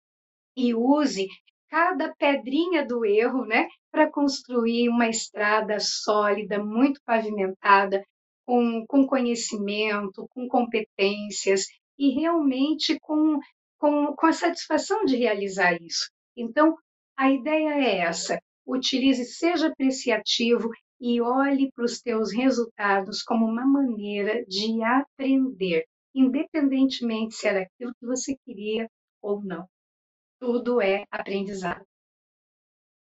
e 0.55 0.73
use 0.73 1.27
cada 1.69 2.13
pedrinha 2.15 2.86
do 2.86 3.05
erro, 3.05 3.45
né, 3.45 3.67
para 3.91 4.12
construir 4.12 4.89
uma 4.89 5.08
estrada 5.08 5.79
sólida, 5.79 6.63
muito 6.63 6.99
pavimentada, 7.05 8.03
com, 8.45 8.84
com 8.88 9.05
conhecimento, 9.05 10.27
com 10.32 10.47
competências 10.47 11.65
e 11.97 12.10
realmente 12.10 12.97
com, 12.99 13.39
com, 13.77 14.15
com 14.15 14.25
a 14.25 14.34
satisfação 14.34 15.05
de 15.05 15.15
realizar 15.15 15.79
isso. 15.79 16.10
Então, 16.36 16.75
a 17.19 17.29
ideia 17.29 17.75
é 17.75 17.97
essa: 17.99 18.39
utilize, 18.65 19.25
seja 19.25 19.67
apreciativo 19.67 20.69
e 20.99 21.21
olhe 21.21 21.71
para 21.73 21.86
os 21.86 22.01
teus 22.01 22.34
resultados 22.34 23.21
como 23.21 23.45
uma 23.45 23.65
maneira 23.65 24.43
de 24.45 24.82
aprender, 24.84 25.86
independentemente 26.15 27.36
se 27.36 27.47
era 27.47 27.62
aquilo 27.62 27.93
que 27.99 28.05
você 28.05 28.36
queria 28.45 28.89
ou 29.21 29.43
não 29.43 29.67
tudo 30.39 30.82
é 30.82 31.03
aprendizado. 31.12 31.86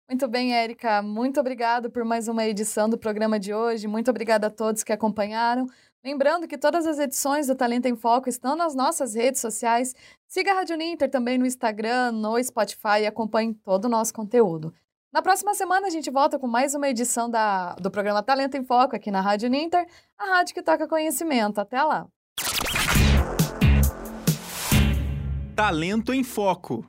Muito 0.08 0.26
bem, 0.26 0.54
Érica. 0.54 1.02
Muito 1.02 1.38
obrigado 1.38 1.90
por 1.90 2.02
mais 2.02 2.28
uma 2.28 2.44
edição 2.44 2.88
do 2.88 2.98
programa 2.98 3.38
de 3.38 3.52
hoje. 3.52 3.86
Muito 3.86 4.10
obrigada 4.10 4.46
a 4.46 4.50
todos 4.50 4.82
que 4.82 4.92
acompanharam. 4.92 5.66
Lembrando 6.08 6.48
que 6.48 6.56
todas 6.56 6.86
as 6.86 6.98
edições 6.98 7.48
do 7.48 7.54
Talento 7.54 7.84
em 7.84 7.94
Foco 7.94 8.30
estão 8.30 8.56
nas 8.56 8.74
nossas 8.74 9.14
redes 9.14 9.42
sociais. 9.42 9.94
Siga 10.26 10.52
a 10.52 10.54
Rádio 10.54 10.74
Ninter 10.74 11.10
também 11.10 11.36
no 11.36 11.44
Instagram, 11.44 12.12
no 12.12 12.42
Spotify 12.42 13.02
e 13.02 13.06
acompanhe 13.06 13.52
todo 13.52 13.84
o 13.84 13.88
nosso 13.90 14.14
conteúdo. 14.14 14.72
Na 15.12 15.20
próxima 15.20 15.52
semana 15.52 15.86
a 15.86 15.90
gente 15.90 16.10
volta 16.10 16.38
com 16.38 16.46
mais 16.46 16.74
uma 16.74 16.88
edição 16.88 17.28
da, 17.28 17.74
do 17.74 17.90
programa 17.90 18.22
Talento 18.22 18.56
em 18.56 18.64
Foco 18.64 18.96
aqui 18.96 19.10
na 19.10 19.20
Rádio 19.20 19.50
Ninter, 19.50 19.86
a 20.16 20.36
rádio 20.36 20.54
que 20.54 20.62
toca 20.62 20.88
conhecimento. 20.88 21.58
Até 21.58 21.82
lá! 21.82 22.06
Talento 25.54 26.14
em 26.14 26.24
Foco 26.24 26.86